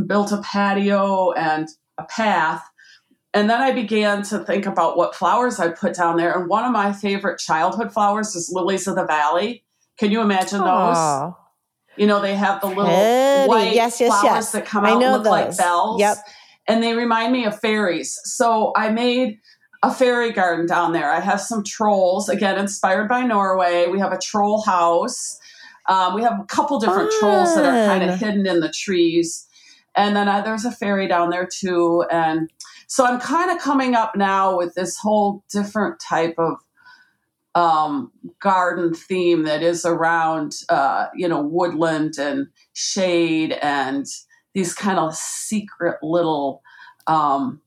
built 0.07 0.33
a 0.33 0.43
patio 0.43 1.33
and 1.33 1.69
a 1.99 2.05
path. 2.05 2.62
And 3.33 3.49
then 3.49 3.61
I 3.61 3.73
began 3.73 4.23
to 4.25 4.40
think 4.40 4.66
about 4.66 4.97
what 4.97 5.14
flowers 5.14 5.61
I'd 5.61 5.77
put 5.77 5.95
down 5.95 6.16
there. 6.16 6.37
And 6.37 6.49
one 6.49 6.64
of 6.64 6.73
my 6.73 6.93
favorite 6.93 7.38
childhood 7.38 7.93
flowers 7.93 8.35
is 8.35 8.51
lilies 8.53 8.88
of 8.88 8.97
the 8.97 9.05
valley. 9.05 9.64
Can 9.99 10.11
you 10.11 10.21
imagine 10.21 10.61
Aww. 10.61 11.37
You 12.01 12.07
know, 12.07 12.23
they 12.23 12.35
have 12.35 12.63
the 12.63 12.67
little 12.67 12.87
Pretty. 12.87 13.47
white 13.47 13.75
yes, 13.75 14.01
yes, 14.01 14.09
flowers 14.09 14.25
yes. 14.25 14.53
that 14.53 14.65
come 14.65 14.87
out 14.87 15.03
and 15.03 15.13
look 15.13 15.25
those. 15.25 15.31
like 15.31 15.57
bells. 15.59 16.01
Yep. 16.01 16.17
And 16.67 16.83
they 16.83 16.95
remind 16.95 17.31
me 17.31 17.45
of 17.45 17.61
fairies. 17.61 18.19
So 18.25 18.73
I 18.75 18.89
made 18.89 19.39
a 19.83 19.93
fairy 19.93 20.33
garden 20.33 20.65
down 20.65 20.95
there. 20.95 21.13
I 21.13 21.21
have 21.21 21.43
some 21.43 21.63
trolls, 21.63 22.31
again, 22.31 22.57
inspired 22.59 23.07
by 23.07 23.25
Norway. 23.25 23.87
We 23.89 23.99
have 23.99 24.13
a 24.13 24.19
troll 24.19 24.63
house. 24.63 25.39
Um, 25.91 26.15
we 26.15 26.23
have 26.23 26.41
a 26.41 26.45
couple 26.45 26.81
different 26.81 27.13
Fun. 27.13 27.21
trolls 27.21 27.55
that 27.55 27.67
are 27.67 27.87
kind 27.87 28.09
of 28.09 28.19
hidden 28.19 28.47
in 28.47 28.61
the 28.61 28.73
trees. 28.73 29.47
And 29.95 30.17
then 30.17 30.27
uh, 30.27 30.41
there's 30.41 30.65
a 30.65 30.73
fairy 30.73 31.07
down 31.07 31.29
there 31.29 31.47
too. 31.47 32.07
And 32.11 32.51
so 32.87 33.05
I'm 33.05 33.21
kind 33.21 33.51
of 33.51 33.59
coming 33.59 33.95
up 33.95 34.17
now 34.17 34.57
with 34.57 34.75
this 34.75 34.97
whole 34.97 35.45
different 35.53 36.01
type 36.01 36.37
of 36.39 36.55
um, 37.55 38.13
garden 38.41 38.95
theme 38.95 39.45
that 39.45 39.63
is 39.63 39.85
around, 39.85 40.55
uh, 40.69 41.07
you 41.15 41.29
know, 41.29 41.43
woodland 41.43 42.15
and 42.19 42.47
shade 42.73 43.53
and 43.63 44.07
these 44.55 44.75
kind 44.75 44.99
of 44.99 45.15
secret 45.15 45.99
little 46.03 46.63
um, 47.07 47.61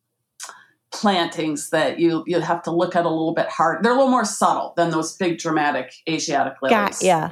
plantings 0.94 1.72
that 1.72 2.00
you 2.00 2.24
you 2.28 2.40
have 2.40 2.62
to 2.64 2.72
look 2.72 2.96
at 2.96 3.06
a 3.06 3.10
little 3.10 3.34
bit 3.34 3.50
hard. 3.50 3.84
They're 3.84 3.92
a 3.92 3.96
little 3.96 4.12
more 4.12 4.26
subtle 4.26 4.74
than 4.78 4.92
those 4.92 5.16
big 5.18 5.38
dramatic 5.38 5.94
Asiatic 6.10 6.54
lilies. 6.62 6.78
Got, 6.78 7.02
yeah. 7.02 7.32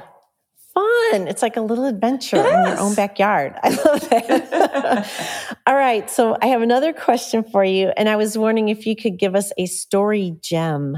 Fun. 0.74 1.28
It's 1.28 1.42
like 1.42 1.58
a 1.58 1.60
little 1.60 1.84
adventure 1.84 2.36
it 2.36 2.46
in 2.46 2.60
is. 2.60 2.68
your 2.68 2.80
own 2.80 2.94
backyard. 2.94 3.54
I 3.62 3.68
love 3.68 4.08
it. 4.10 5.56
All 5.66 5.74
right. 5.74 6.08
So 6.08 6.36
I 6.40 6.46
have 6.46 6.62
another 6.62 6.94
question 6.94 7.44
for 7.44 7.62
you. 7.62 7.92
And 7.94 8.08
I 8.08 8.16
was 8.16 8.38
wondering 8.38 8.70
if 8.70 8.86
you 8.86 8.96
could 8.96 9.18
give 9.18 9.34
us 9.34 9.52
a 9.58 9.66
story 9.66 10.34
gem. 10.40 10.96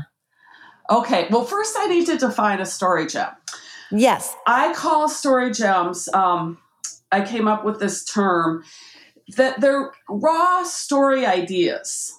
Okay. 0.90 1.28
Well, 1.30 1.44
first 1.44 1.74
I 1.78 1.86
need 1.86 2.06
to 2.06 2.18
define 2.18 2.60
a 2.60 2.66
story 2.66 3.06
gem. 3.06 3.30
Yes. 3.90 4.34
I 4.46 4.74
call 4.74 5.08
story 5.08 5.50
gems 5.50 6.08
um, 6.12 6.58
I 7.12 7.24
came 7.24 7.46
up 7.46 7.64
with 7.64 7.78
this 7.78 8.04
term 8.04 8.64
that 9.36 9.60
they're 9.60 9.92
raw 10.08 10.64
story 10.64 11.24
ideas 11.24 12.12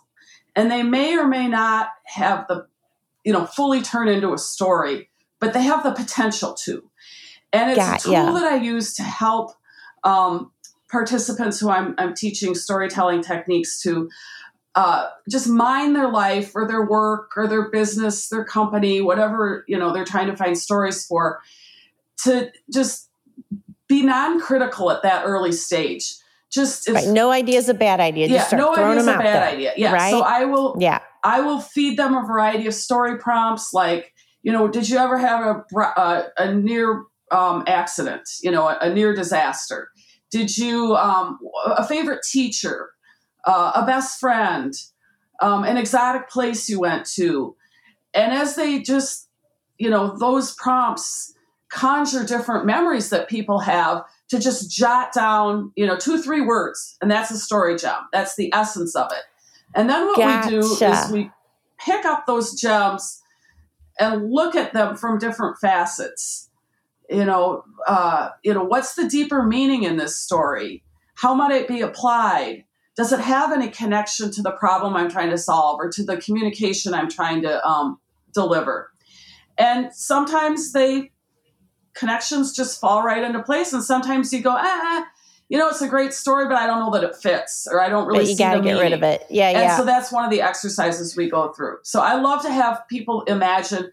and 0.56 0.72
they 0.72 0.84
may 0.84 1.18
or 1.18 1.28
may 1.28 1.48
not 1.48 1.90
have 2.06 2.48
the 2.48 2.66
you 3.24 3.34
know 3.34 3.46
fully 3.46 3.82
turn 3.82 4.08
into 4.08 4.34
a 4.34 4.38
story 4.38 5.10
but 5.40 5.54
they 5.54 5.62
have 5.62 5.84
the 5.84 5.92
potential 5.92 6.54
to 6.64 6.90
and 7.54 7.70
it's 7.70 7.80
Got, 7.80 8.00
a 8.00 8.04
tool 8.04 8.14
yeah. 8.14 8.32
that 8.32 8.54
i 8.54 8.56
use 8.56 8.96
to 8.96 9.04
help 9.04 9.52
um, 10.04 10.52
participants 10.90 11.60
who 11.60 11.70
I'm, 11.70 11.96
I'm 11.98 12.14
teaching 12.14 12.56
storytelling 12.56 13.22
techniques 13.22 13.82
to 13.82 14.10
uh, 14.76 15.10
just 15.30 15.48
mind 15.48 15.96
their 15.96 16.10
life 16.10 16.52
or 16.54 16.68
their 16.68 16.86
work 16.86 17.32
or 17.38 17.48
their 17.48 17.70
business 17.70 18.30
their 18.30 18.44
company 18.44 19.02
whatever 19.02 19.64
you 19.68 19.78
know 19.78 19.94
they're 19.94 20.06
trying 20.06 20.28
to 20.28 20.36
find 20.36 20.58
stories 20.58 21.06
for 21.06 21.40
to 22.18 22.52
just 22.74 23.10
be 23.88 24.02
non-critical 24.02 24.92
at 24.92 25.04
that 25.04 25.24
early 25.26 25.52
stage 25.52 26.16
just 26.56 26.88
if, 26.88 26.96
right. 26.96 27.08
no 27.08 27.32
idea 27.32 27.58
is 27.58 27.68
a 27.68 27.74
bad 27.74 28.00
idea. 28.00 28.28
Yeah, 28.28 28.48
no 28.54 28.74
idea 28.74 28.96
is 28.96 29.08
a 29.08 29.12
bad 29.18 29.26
there, 29.26 29.44
idea. 29.44 29.74
Yeah, 29.76 29.92
right? 29.92 30.10
so 30.10 30.22
I 30.22 30.46
will. 30.46 30.78
Yeah, 30.80 31.00
I 31.22 31.42
will 31.42 31.60
feed 31.60 32.00
them 32.00 32.16
a 32.16 32.26
variety 32.26 32.66
of 32.66 32.74
story 32.74 33.18
prompts, 33.18 33.74
like 33.74 34.14
you 34.42 34.54
know, 34.54 34.68
did 34.68 34.88
you 34.88 34.98
ever 34.98 35.18
have 35.18 35.46
a 35.46 35.78
a, 35.78 36.24
a 36.38 36.56
near 36.56 37.04
um, 37.32 37.66
accident? 37.68 38.22
You 38.42 38.52
know, 38.52 38.70
a, 38.70 38.78
a, 38.80 38.94
near 38.94 39.14
disaster. 39.14 39.90
Did 40.32 40.58
you 40.58 40.96
um, 40.96 41.40
a 41.66 41.86
favorite 41.86 42.22
teacher, 42.32 42.92
uh, 43.46 43.72
a 43.76 43.86
best 43.86 44.20
friend, 44.20 44.74
um, 45.42 45.64
an 45.64 45.78
exotic 45.78 46.30
place 46.30 46.70
you 46.70 46.80
went 46.80 47.06
to, 47.16 47.56
and 48.14 48.34
as 48.34 48.56
they 48.56 48.82
just, 48.82 49.30
you 49.78 49.90
know, 49.90 50.18
those 50.18 50.56
prompts 50.56 51.34
conjure 51.70 52.24
different 52.24 52.66
memories 52.66 53.10
that 53.10 53.28
people 53.28 53.60
have 53.60 54.04
to 54.30 54.40
just 54.40 54.72
jot 54.72 55.14
down, 55.14 55.72
you 55.76 55.86
know, 55.86 55.98
two, 55.98 56.22
three 56.22 56.42
words, 56.42 56.98
and 57.02 57.12
that's 57.12 57.32
a 57.32 57.38
story 57.38 57.78
gem. 57.78 58.08
That's 58.12 58.36
the 58.36 58.54
essence 58.54 58.96
of 58.96 59.12
it. 59.12 59.24
And 59.76 59.90
then 59.90 60.08
what 60.08 60.18
gotcha. 60.18 60.48
we 60.48 60.62
do 60.62 60.86
is 60.86 61.12
we 61.12 61.32
pick 61.78 62.06
up 62.06 62.26
those 62.26 62.60
gems 62.60 63.22
and 64.00 64.32
look 64.32 64.56
at 64.56 64.74
them 64.74 64.96
from 64.96 65.20
different 65.20 65.58
facets. 65.60 66.50
You 67.10 67.26
know, 67.26 67.64
uh, 67.88 68.30
you 68.44 68.54
know, 68.54 68.64
what's 68.64 68.96
the 68.96 69.08
deeper 69.08 69.44
meaning 69.44 69.84
in 69.84 69.98
this 69.98 70.16
story? 70.16 70.84
How 71.16 71.34
might 71.34 71.52
it 71.52 71.68
be 71.68 71.82
applied? 71.82 72.64
Does 72.96 73.12
it 73.12 73.20
have 73.20 73.52
any 73.52 73.70
connection 73.70 74.32
to 74.32 74.42
the 74.42 74.52
problem 74.52 74.96
I'm 74.96 75.10
trying 75.10 75.30
to 75.30 75.38
solve 75.38 75.80
or 75.80 75.90
to 75.90 76.04
the 76.04 76.18
communication 76.18 76.94
I'm 76.94 77.10
trying 77.10 77.42
to 77.42 77.66
um, 77.68 78.00
deliver? 78.34 78.92
And 79.58 79.94
sometimes 79.94 80.72
they 80.72 81.12
connections 81.96 82.54
just 82.54 82.80
fall 82.80 83.04
right 83.04 83.24
into 83.24 83.42
place. 83.42 83.74
And 83.74 83.84
sometimes 83.84 84.32
you 84.32 84.42
go, 84.42 84.52
ah, 84.52 85.08
you 85.50 85.58
know, 85.58 85.68
it's 85.70 85.82
a 85.82 85.88
great 85.88 86.14
story, 86.14 86.46
but 86.48 86.58
I 86.58 86.68
don't 86.68 86.80
know 86.80 86.92
that 86.92 87.04
it 87.04 87.16
fits, 87.16 87.68
or 87.70 87.82
I 87.82 87.90
don't 87.90 88.08
really. 88.08 88.20
But 88.20 88.30
you 88.30 88.38
got 88.38 88.54
to 88.56 88.62
get 88.62 88.76
meaning. 88.76 88.82
rid 88.82 88.94
of 88.94 89.04
it. 89.04 89.26
Yeah, 89.30 89.50
and 89.50 89.58
yeah. 89.58 89.64
And 89.70 89.78
so 89.78 89.86
that's 89.86 90.12
one 90.12 90.26
of 90.26 90.32
the 90.32 90.42
exercises 90.42 91.16
we 91.16 91.30
go 91.30 91.54
through. 91.54 91.78
So 91.84 92.02
I 92.02 92.16
love 92.16 92.42
to 92.44 92.52
have 92.52 92.82
people 92.90 93.22
imagine, 93.24 93.92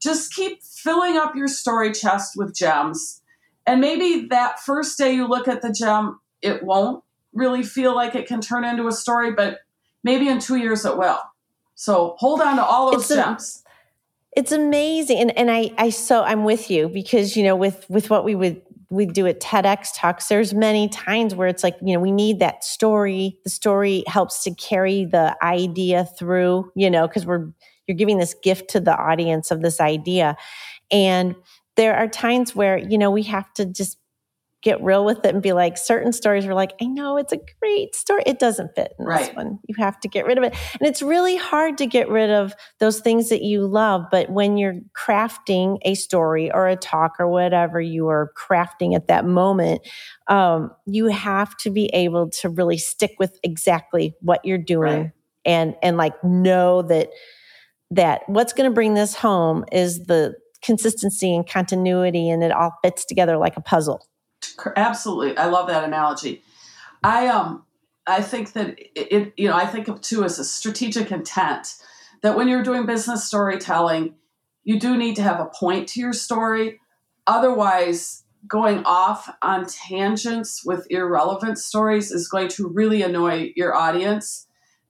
just 0.00 0.34
keep 0.34 0.62
filling 0.62 1.16
up 1.16 1.34
your 1.34 1.48
story 1.48 1.92
chest 1.92 2.34
with 2.36 2.54
gems, 2.54 3.20
and 3.66 3.80
maybe 3.80 4.26
that 4.28 4.60
first 4.60 4.96
day 4.96 5.12
you 5.12 5.26
look 5.26 5.48
at 5.48 5.60
the 5.60 5.72
gem, 5.72 6.20
it 6.40 6.62
won't 6.62 7.02
really 7.32 7.62
feel 7.62 7.94
like 7.94 8.14
it 8.14 8.26
can 8.26 8.40
turn 8.40 8.64
into 8.64 8.86
a 8.86 8.92
story, 8.92 9.32
but 9.32 9.58
maybe 10.04 10.28
in 10.28 10.38
two 10.38 10.56
years 10.56 10.84
it 10.84 10.96
will. 10.96 11.20
So 11.74 12.16
hold 12.18 12.40
on 12.40 12.56
to 12.56 12.64
all 12.64 12.92
those 12.92 13.10
it's 13.10 13.14
gems. 13.14 13.62
A- 13.64 14.38
it's 14.38 14.52
amazing. 14.52 15.18
And 15.18 15.38
and 15.38 15.50
I 15.50 15.72
I 15.78 15.90
so 15.90 16.22
I'm 16.22 16.44
with 16.44 16.70
you 16.70 16.88
because 16.88 17.36
you 17.36 17.42
know 17.42 17.56
with 17.56 17.84
with 17.88 18.08
what 18.08 18.24
we 18.24 18.34
would 18.34 18.62
we 18.92 19.06
do 19.06 19.26
at 19.26 19.40
TEDx 19.40 19.88
talks, 19.96 20.28
there's 20.28 20.52
many 20.52 20.86
times 20.86 21.34
where 21.34 21.48
it's 21.48 21.64
like, 21.64 21.76
you 21.82 21.94
know, 21.94 22.00
we 22.00 22.12
need 22.12 22.40
that 22.40 22.62
story. 22.62 23.38
The 23.42 23.48
story 23.48 24.04
helps 24.06 24.44
to 24.44 24.54
carry 24.54 25.06
the 25.06 25.34
idea 25.42 26.04
through, 26.18 26.70
you 26.76 26.90
know, 26.90 27.08
because 27.08 27.24
we're 27.24 27.48
you're 27.86 27.96
giving 27.96 28.18
this 28.18 28.34
gift 28.42 28.70
to 28.70 28.80
the 28.80 28.94
audience 28.94 29.50
of 29.50 29.62
this 29.62 29.80
idea. 29.80 30.36
And 30.90 31.34
there 31.76 31.96
are 31.96 32.06
times 32.06 32.54
where, 32.54 32.76
you 32.76 32.98
know, 32.98 33.10
we 33.10 33.22
have 33.24 33.52
to 33.54 33.64
just 33.64 33.96
get 34.62 34.82
real 34.82 35.04
with 35.04 35.24
it 35.24 35.34
and 35.34 35.42
be 35.42 35.52
like, 35.52 35.76
certain 35.76 36.12
stories 36.12 36.46
are 36.46 36.54
like, 36.54 36.72
I 36.80 36.86
know 36.86 37.16
it's 37.16 37.32
a 37.32 37.38
great 37.60 37.94
story. 37.96 38.22
It 38.24 38.38
doesn't 38.38 38.74
fit 38.76 38.94
in 38.98 39.04
right. 39.04 39.26
this 39.26 39.34
one. 39.34 39.58
You 39.66 39.74
have 39.78 39.98
to 40.00 40.08
get 40.08 40.24
rid 40.24 40.38
of 40.38 40.44
it. 40.44 40.54
And 40.78 40.88
it's 40.88 41.02
really 41.02 41.36
hard 41.36 41.78
to 41.78 41.86
get 41.86 42.08
rid 42.08 42.30
of 42.30 42.54
those 42.78 43.00
things 43.00 43.28
that 43.28 43.42
you 43.42 43.66
love. 43.66 44.04
But 44.10 44.30
when 44.30 44.56
you're 44.56 44.78
crafting 44.96 45.78
a 45.82 45.94
story 45.94 46.50
or 46.52 46.68
a 46.68 46.76
talk 46.76 47.16
or 47.18 47.26
whatever 47.28 47.80
you 47.80 48.08
are 48.08 48.32
crafting 48.36 48.94
at 48.94 49.08
that 49.08 49.26
moment, 49.26 49.82
um, 50.28 50.70
you 50.86 51.06
have 51.06 51.56
to 51.58 51.70
be 51.70 51.86
able 51.86 52.30
to 52.30 52.48
really 52.48 52.78
stick 52.78 53.14
with 53.18 53.38
exactly 53.42 54.14
what 54.20 54.44
you're 54.44 54.58
doing 54.58 55.02
right. 55.02 55.10
and 55.44 55.74
and 55.82 55.96
like 55.96 56.22
know 56.22 56.82
that 56.82 57.10
that 57.90 58.22
what's 58.26 58.52
going 58.52 58.70
to 58.70 58.74
bring 58.74 58.94
this 58.94 59.14
home 59.14 59.64
is 59.72 60.04
the 60.04 60.34
consistency 60.62 61.34
and 61.34 61.46
continuity 61.48 62.30
and 62.30 62.42
it 62.42 62.52
all 62.52 62.72
fits 62.82 63.04
together 63.04 63.36
like 63.36 63.56
a 63.56 63.60
puzzle 63.60 64.06
absolutely. 64.76 65.36
I 65.36 65.46
love 65.46 65.68
that 65.68 65.84
analogy. 65.84 66.42
I 67.02 67.28
um 67.28 67.64
I 68.06 68.22
think 68.22 68.52
that 68.52 68.78
it, 68.78 69.32
you 69.36 69.48
know 69.48 69.56
I 69.56 69.66
think 69.66 69.88
of 69.88 70.00
too 70.00 70.24
as 70.24 70.38
a 70.38 70.44
strategic 70.44 71.10
intent 71.10 71.74
that 72.22 72.36
when 72.36 72.48
you're 72.48 72.62
doing 72.62 72.86
business 72.86 73.24
storytelling, 73.24 74.14
you 74.64 74.78
do 74.78 74.96
need 74.96 75.16
to 75.16 75.22
have 75.22 75.40
a 75.40 75.46
point 75.46 75.88
to 75.90 76.00
your 76.00 76.12
story. 76.12 76.80
Otherwise, 77.26 78.24
going 78.46 78.82
off 78.84 79.28
on 79.42 79.66
tangents 79.66 80.64
with 80.64 80.86
irrelevant 80.90 81.58
stories 81.58 82.10
is 82.10 82.28
going 82.28 82.48
to 82.48 82.68
really 82.68 83.02
annoy 83.02 83.52
your 83.56 83.74
audience 83.74 84.46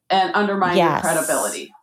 and 0.09 0.31
undermine 0.35 0.77
yes. 0.77 1.03
your 1.03 1.13
credibility. 1.13 1.73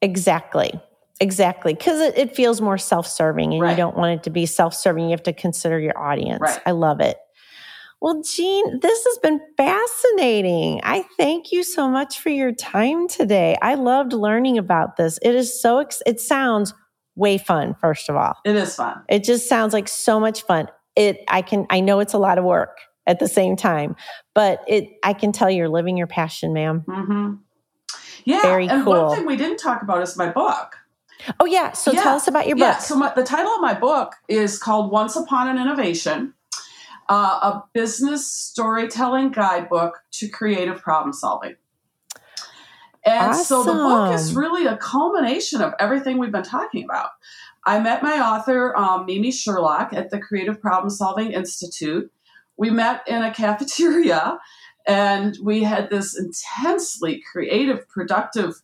Exactly. 0.00 0.80
Exactly. 1.20 1.74
Because 1.74 2.00
it, 2.00 2.18
it, 2.18 2.34
feels 2.34 2.60
more 2.60 2.78
self 2.78 3.06
serving 3.06 3.52
and 3.52 3.62
right. 3.62 3.70
you 3.70 3.76
don't 3.76 3.96
want 3.96 4.18
it 4.18 4.22
to 4.24 4.30
be 4.30 4.46
self 4.46 4.74
serving. 4.74 5.04
You 5.04 5.10
have 5.10 5.22
to 5.24 5.32
consider 5.32 5.78
your 5.78 5.96
audience. 5.96 6.40
Right. 6.40 6.60
I 6.66 6.72
love 6.72 7.00
it. 7.00 7.16
Well, 8.00 8.20
Jean, 8.22 8.80
this 8.80 9.04
has 9.04 9.18
been 9.18 9.40
fascinating. 9.56 10.80
I 10.82 11.04
thank 11.16 11.52
you 11.52 11.62
so 11.62 11.88
much 11.88 12.18
for 12.18 12.30
your 12.30 12.50
time 12.50 13.06
today. 13.06 13.56
I 13.62 13.74
loved 13.74 14.12
learning 14.12 14.58
about 14.58 14.96
this. 14.96 15.20
It 15.22 15.36
is 15.36 15.62
so, 15.62 15.78
ex- 15.78 16.02
it 16.04 16.20
sounds 16.20 16.74
way 17.14 17.38
fun, 17.38 17.76
first 17.80 18.08
of 18.08 18.16
all. 18.16 18.34
It 18.44 18.56
is 18.56 18.74
fun. 18.74 19.02
It 19.08 19.22
just 19.22 19.48
sounds 19.48 19.72
like 19.72 19.86
so 19.86 20.18
much 20.18 20.42
fun. 20.42 20.66
It, 20.96 21.22
I 21.28 21.42
can, 21.42 21.64
I 21.70 21.78
know 21.78 22.00
it's 22.00 22.12
a 22.12 22.18
lot 22.18 22.38
of 22.38 22.44
work 22.44 22.76
at 23.06 23.20
the 23.20 23.28
same 23.28 23.54
time, 23.54 23.94
but 24.34 24.64
it, 24.66 24.88
I 25.04 25.12
can 25.12 25.30
tell 25.30 25.48
you're 25.48 25.68
living 25.68 25.96
your 25.96 26.08
passion, 26.08 26.52
madam 26.52 26.84
mm-hmm. 26.88 27.34
Yeah. 28.24 28.42
Very 28.42 28.68
and 28.68 28.84
cool. 28.84 29.06
one 29.06 29.16
thing 29.16 29.26
we 29.26 29.36
didn't 29.36 29.58
talk 29.58 29.82
about 29.82 30.02
is 30.02 30.16
my 30.16 30.28
book. 30.28 30.76
Oh, 31.40 31.46
yeah. 31.46 31.72
So 31.72 31.92
yeah. 31.92 32.02
tell 32.02 32.16
us 32.16 32.28
about 32.28 32.46
your 32.46 32.56
book. 32.56 32.62
Yeah. 32.62 32.78
So 32.78 32.96
my, 32.96 33.12
the 33.14 33.22
title 33.22 33.52
of 33.52 33.60
my 33.60 33.74
book 33.74 34.14
is 34.28 34.58
called 34.58 34.90
Once 34.90 35.16
Upon 35.16 35.48
an 35.48 35.58
Innovation, 35.60 36.34
uh, 37.08 37.14
a 37.14 37.64
business 37.72 38.30
storytelling 38.30 39.30
guidebook 39.30 40.02
to 40.12 40.28
creative 40.28 40.80
problem 40.80 41.12
solving. 41.12 41.56
And 43.04 43.30
awesome. 43.30 43.44
so 43.44 43.62
the 43.64 43.72
book 43.72 44.14
is 44.14 44.34
really 44.34 44.66
a 44.66 44.76
culmination 44.76 45.60
of 45.60 45.74
everything 45.78 46.18
we've 46.18 46.32
been 46.32 46.44
talking 46.44 46.84
about. 46.84 47.10
I 47.64 47.80
met 47.80 48.02
my 48.02 48.20
author, 48.20 48.76
um, 48.76 49.06
Mimi 49.06 49.30
Sherlock, 49.30 49.92
at 49.92 50.10
the 50.10 50.20
Creative 50.20 50.60
Problem 50.60 50.90
Solving 50.90 51.32
Institute. 51.32 52.10
We 52.56 52.70
met 52.70 53.02
in 53.06 53.22
a 53.22 53.32
cafeteria 53.34 54.38
and 54.86 55.36
we 55.42 55.62
had 55.62 55.90
this 55.90 56.18
intensely 56.18 57.22
creative, 57.30 57.88
productive, 57.88 58.62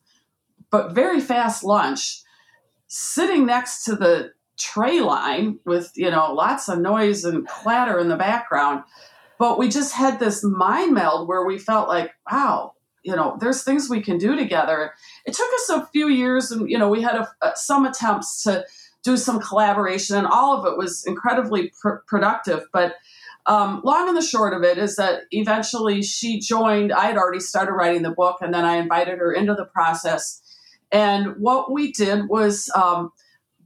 but 0.70 0.92
very 0.92 1.20
fast 1.20 1.62
lunch 1.64 2.22
sitting 2.88 3.46
next 3.46 3.84
to 3.84 3.94
the 3.94 4.32
tray 4.56 5.00
line 5.00 5.58
with 5.64 5.92
you 5.94 6.10
know 6.10 6.32
lots 6.34 6.68
of 6.68 6.80
noise 6.80 7.24
and 7.24 7.46
clatter 7.46 7.98
in 7.98 8.08
the 8.08 8.16
background 8.16 8.82
but 9.38 9.56
we 9.56 9.68
just 9.68 9.94
had 9.94 10.18
this 10.18 10.42
mind 10.42 10.92
meld 10.92 11.28
where 11.28 11.44
we 11.44 11.58
felt 11.58 11.86
like 11.86 12.10
wow 12.30 12.72
you 13.08 13.16
know 13.16 13.36
there's 13.40 13.62
things 13.62 13.88
we 13.88 14.02
can 14.02 14.18
do 14.18 14.36
together. 14.36 14.92
It 15.24 15.32
took 15.32 15.48
us 15.54 15.68
a 15.70 15.86
few 15.86 16.08
years 16.08 16.50
and 16.50 16.68
you 16.70 16.78
know 16.78 16.88
we 16.88 17.02
had 17.02 17.14
a, 17.14 17.28
a, 17.40 17.52
some 17.54 17.86
attempts 17.86 18.42
to 18.42 18.64
do 19.02 19.16
some 19.16 19.40
collaboration 19.40 20.16
and 20.16 20.26
all 20.26 20.58
of 20.58 20.70
it 20.70 20.76
was 20.76 21.04
incredibly 21.06 21.72
pr- 21.80 22.02
productive 22.06 22.66
but 22.72 22.96
um, 23.46 23.80
long 23.82 24.08
and 24.08 24.16
the 24.16 24.22
short 24.22 24.52
of 24.52 24.62
it 24.62 24.76
is 24.76 24.96
that 24.96 25.22
eventually 25.30 26.02
she 26.02 26.40
joined 26.40 26.92
i 26.92 27.06
had 27.06 27.16
already 27.16 27.40
started 27.40 27.72
writing 27.72 28.02
the 28.02 28.10
book 28.10 28.38
and 28.42 28.52
then 28.52 28.64
i 28.64 28.76
invited 28.76 29.18
her 29.18 29.32
into 29.32 29.54
the 29.54 29.64
process 29.64 30.42
and 30.90 31.36
what 31.38 31.70
we 31.72 31.92
did 31.92 32.28
was 32.28 32.70
um, 32.74 33.12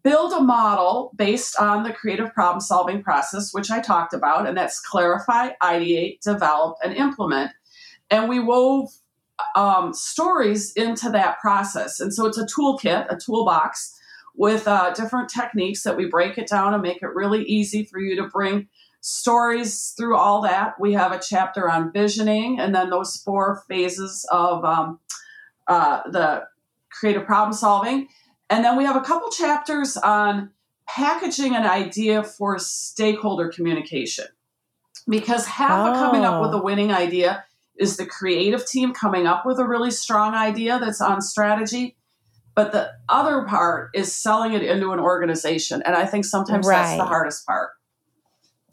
build 0.02 0.32
a 0.32 0.40
model 0.40 1.12
based 1.16 1.58
on 1.58 1.82
the 1.82 1.92
creative 1.92 2.32
problem 2.34 2.60
solving 2.60 3.02
process, 3.02 3.52
which 3.54 3.70
I 3.70 3.80
talked 3.80 4.12
about, 4.12 4.46
and 4.46 4.56
that's 4.56 4.80
clarify, 4.80 5.50
ideate, 5.62 6.20
develop, 6.20 6.78
and 6.82 6.94
implement. 6.94 7.52
And 8.10 8.28
we 8.28 8.40
wove 8.40 8.90
um, 9.56 9.94
stories 9.94 10.72
into 10.72 11.10
that 11.10 11.40
process. 11.40 12.00
And 12.00 12.12
so 12.12 12.26
it's 12.26 12.38
a 12.38 12.46
toolkit, 12.46 13.06
a 13.12 13.16
toolbox 13.16 13.98
with 14.34 14.66
uh, 14.66 14.92
different 14.94 15.28
techniques 15.28 15.82
that 15.82 15.96
we 15.96 16.06
break 16.06 16.38
it 16.38 16.48
down 16.48 16.74
and 16.74 16.82
make 16.82 17.02
it 17.02 17.14
really 17.14 17.44
easy 17.44 17.84
for 17.84 17.98
you 17.98 18.16
to 18.16 18.28
bring 18.28 18.68
stories 19.00 19.94
through 19.96 20.16
all 20.16 20.42
that. 20.42 20.78
We 20.80 20.92
have 20.94 21.12
a 21.12 21.20
chapter 21.20 21.68
on 21.70 21.92
visioning, 21.92 22.58
and 22.58 22.74
then 22.74 22.90
those 22.90 23.16
four 23.16 23.62
phases 23.68 24.26
of 24.30 24.64
um, 24.64 25.00
uh, 25.66 26.02
the 26.10 26.44
creative 26.98 27.24
problem 27.24 27.52
solving. 27.52 28.08
And 28.50 28.64
then 28.64 28.76
we 28.76 28.84
have 28.84 28.96
a 28.96 29.00
couple 29.00 29.30
chapters 29.30 29.96
on 29.96 30.50
packaging 30.88 31.54
an 31.54 31.64
idea 31.64 32.22
for 32.22 32.58
stakeholder 32.58 33.48
communication. 33.48 34.26
Because 35.08 35.46
half 35.46 35.86
oh. 35.86 35.90
of 35.92 35.96
coming 35.96 36.24
up 36.24 36.42
with 36.42 36.52
a 36.52 36.58
oh. 36.58 36.62
winning 36.62 36.92
idea 36.92 37.44
is 37.76 37.96
the 37.96 38.06
creative 38.06 38.66
team 38.66 38.92
coming 38.92 39.26
up 39.26 39.46
with 39.46 39.58
a 39.58 39.66
really 39.66 39.90
strong 39.90 40.34
idea 40.34 40.78
that's 40.78 41.00
on 41.00 41.20
strategy. 41.20 41.96
But 42.54 42.72
the 42.72 42.92
other 43.08 43.42
part 43.44 43.90
is 43.94 44.14
selling 44.14 44.52
it 44.52 44.62
into 44.62 44.92
an 44.92 45.00
organization. 45.00 45.82
And 45.86 45.96
I 45.96 46.04
think 46.04 46.26
sometimes 46.26 46.66
right. 46.66 46.82
that's 46.82 46.98
the 46.98 47.06
hardest 47.06 47.46
part. 47.46 47.70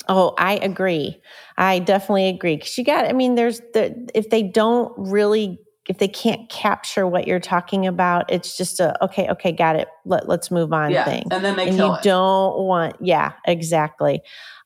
Oh, 0.10 0.34
I 0.38 0.56
agree. 0.56 1.22
I 1.58 1.80
definitely 1.80 2.28
agree. 2.28 2.58
Because 2.58 2.78
you 2.78 2.84
got, 2.84 3.06
I 3.06 3.14
mean, 3.14 3.36
there's 3.36 3.62
the, 3.74 4.10
if 4.14 4.30
they 4.30 4.44
don't 4.44 4.92
really, 4.98 5.60
if 5.90 5.98
they 5.98 6.08
can't 6.08 6.48
capture 6.50 7.08
what 7.08 7.28
you're 7.28 7.40
talking 7.40 7.88
about, 7.88 8.32
it's 8.32 8.56
just 8.56 8.80
a, 8.80 9.04
okay, 9.04 9.28
okay, 9.28 9.52
got 9.52 9.76
it. 9.76 9.88
Let, 10.06 10.30
let's 10.30 10.52
move 10.52 10.72
on 10.72 10.92
yeah, 10.92 11.04
thing. 11.04 11.24
And 11.32 11.44
then 11.44 11.56
they 11.56 11.70
and 11.70 11.78
you 11.78 11.96
it. 11.96 12.04
don't 12.04 12.60
want, 12.60 12.96
yeah, 13.02 13.34
exactly. 13.48 14.22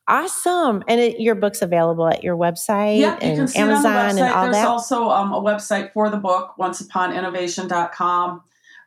Awesome. 0.10 0.84
And 0.86 1.00
it, 1.00 1.22
your 1.22 1.36
book's 1.36 1.62
available 1.62 2.10
at 2.10 2.26
your 2.26 2.36
website 2.36 3.00
yeah, 3.00 3.18
and 3.22 3.32
you 3.32 3.38
can 3.38 3.48
see 3.48 3.60
Amazon 3.60 3.86
it 3.86 3.96
on 3.96 4.16
the 4.16 4.22
website. 4.22 4.26
and 4.26 4.34
all 4.34 4.44
There's 4.44 4.56
that. 4.58 4.68
also 4.68 5.10
um, 5.10 5.32
a 5.32 5.42
website 5.42 5.94
for 5.94 6.10
the 6.10 6.18
book, 6.18 6.56
onceuponinnovation.com. 6.60 8.44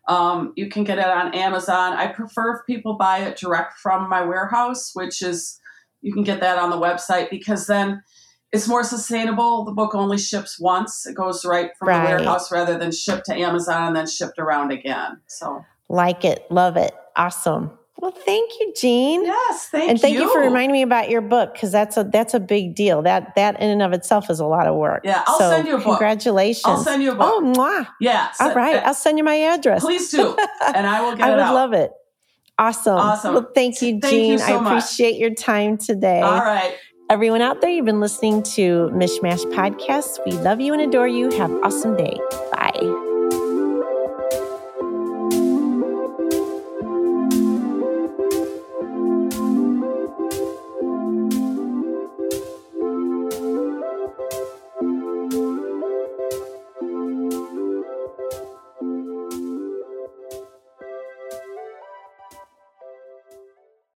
Um, 0.09 0.53
you 0.57 0.69
can 0.69 0.85
get 0.85 0.99
it 0.99 1.07
on 1.07 1.35
Amazon. 1.35 1.95
I 1.95 2.09
prefer 2.09 2.57
if 2.57 2.67
people 2.67 2.99
buy 2.99 3.21
it 3.21 3.39
direct 3.39 3.79
from 3.79 4.11
my 4.11 4.23
warehouse, 4.23 4.91
which 4.93 5.23
is 5.23 5.59
you 6.03 6.13
can 6.13 6.23
get 6.23 6.41
that 6.41 6.59
on 6.59 6.69
the 6.69 6.77
website 6.77 7.31
because 7.31 7.67
then 7.67 8.03
it's 8.53 8.69
more 8.69 8.85
sustainable. 8.85 9.65
The 9.65 9.73
book 9.73 9.95
only 9.95 10.19
ships 10.19 10.59
once; 10.59 11.07
it 11.07 11.15
goes 11.15 11.45
right 11.45 11.71
from 11.79 11.89
right. 11.89 12.01
the 12.01 12.17
warehouse 12.17 12.51
rather 12.53 12.79
than 12.79 12.93
shipped 12.93 13.27
to 13.27 13.35
Amazon 13.35 13.89
and 13.89 13.97
then 13.97 14.07
shipped 14.07 14.39
around 14.39 14.71
again. 14.71 15.21
So, 15.27 15.65
like 15.89 16.25
it, 16.25 16.47
love 16.51 16.77
it, 16.77 16.95
awesome. 17.17 17.71
Well, 17.99 18.11
thank 18.11 18.53
you, 18.61 18.75
Jean. 18.77 19.25
Yes, 19.25 19.69
thank 19.69 19.85
you. 19.85 19.91
And 19.91 20.01
thank 20.01 20.15
you. 20.17 20.25
you 20.25 20.33
for 20.33 20.41
reminding 20.41 20.73
me 20.73 20.83
about 20.83 21.09
your 21.09 21.23
book 21.23 21.55
because 21.55 21.73
that's 21.73 21.97
a 21.97 22.05
that's 22.05 22.35
a 22.35 22.41
big 22.41 22.75
deal. 22.75 23.01
That 23.03 23.35
that 23.37 23.59
in 23.61 23.71
and 23.71 23.83
of 23.83 23.93
itself 23.93 24.29
is 24.29 24.39
a 24.39 24.45
lot 24.45 24.67
of 24.67 24.77
work. 24.77 25.01
Yeah, 25.03 25.25
I'll 25.27 25.39
so 25.39 25.51
send 25.51 25.67
you 25.67 25.75
a 25.75 25.79
book. 25.79 25.99
Congratulations. 25.99 26.65
I'll 26.67 26.85
send 26.85 27.03
you 27.03 27.13
a 27.13 27.15
book. 27.15 27.27
Oh, 27.27 27.41
mwah. 27.43 27.89
Yeah. 28.01 28.33
All 28.39 28.53
right. 28.53 28.77
Uh, 28.77 28.89
I'll 28.89 28.95
send 28.95 29.17
you 29.17 29.25
my 29.25 29.37
address. 29.37 29.83
Please 29.83 30.11
do, 30.11 30.37
and 30.75 30.87
I 30.87 31.01
will 31.01 31.17
get. 31.17 31.21
It. 31.21 31.25
I 31.25 31.31
would 31.31 31.41
out. 31.41 31.55
love 31.55 31.73
it. 31.73 31.91
Awesome. 32.59 32.97
Awesome. 32.97 33.35
Well, 33.35 33.51
thank 33.55 33.81
you, 33.83 33.93
Jean. 33.93 34.01
Thank 34.01 34.27
you 34.29 34.39
so 34.39 34.45
I 34.59 34.67
appreciate 34.67 35.13
much. 35.13 35.21
your 35.21 35.35
time 35.35 35.79
today. 35.79 36.21
All 36.21 36.39
right. 36.39 36.75
Everyone 37.09 37.41
out 37.41 37.61
there, 37.61 37.71
you've 37.71 37.85
been 37.85 38.01
listening 38.01 38.43
to 38.43 38.91
Mishmash 38.93 39.45
Podcasts. 39.53 40.19
We 40.27 40.33
love 40.33 40.61
you 40.61 40.73
and 40.73 40.83
adore 40.83 41.07
you. 41.07 41.31
Have 41.37 41.53
an 41.53 41.61
awesome 41.63 41.97
day. 41.97 42.19
Bye. 42.51 43.06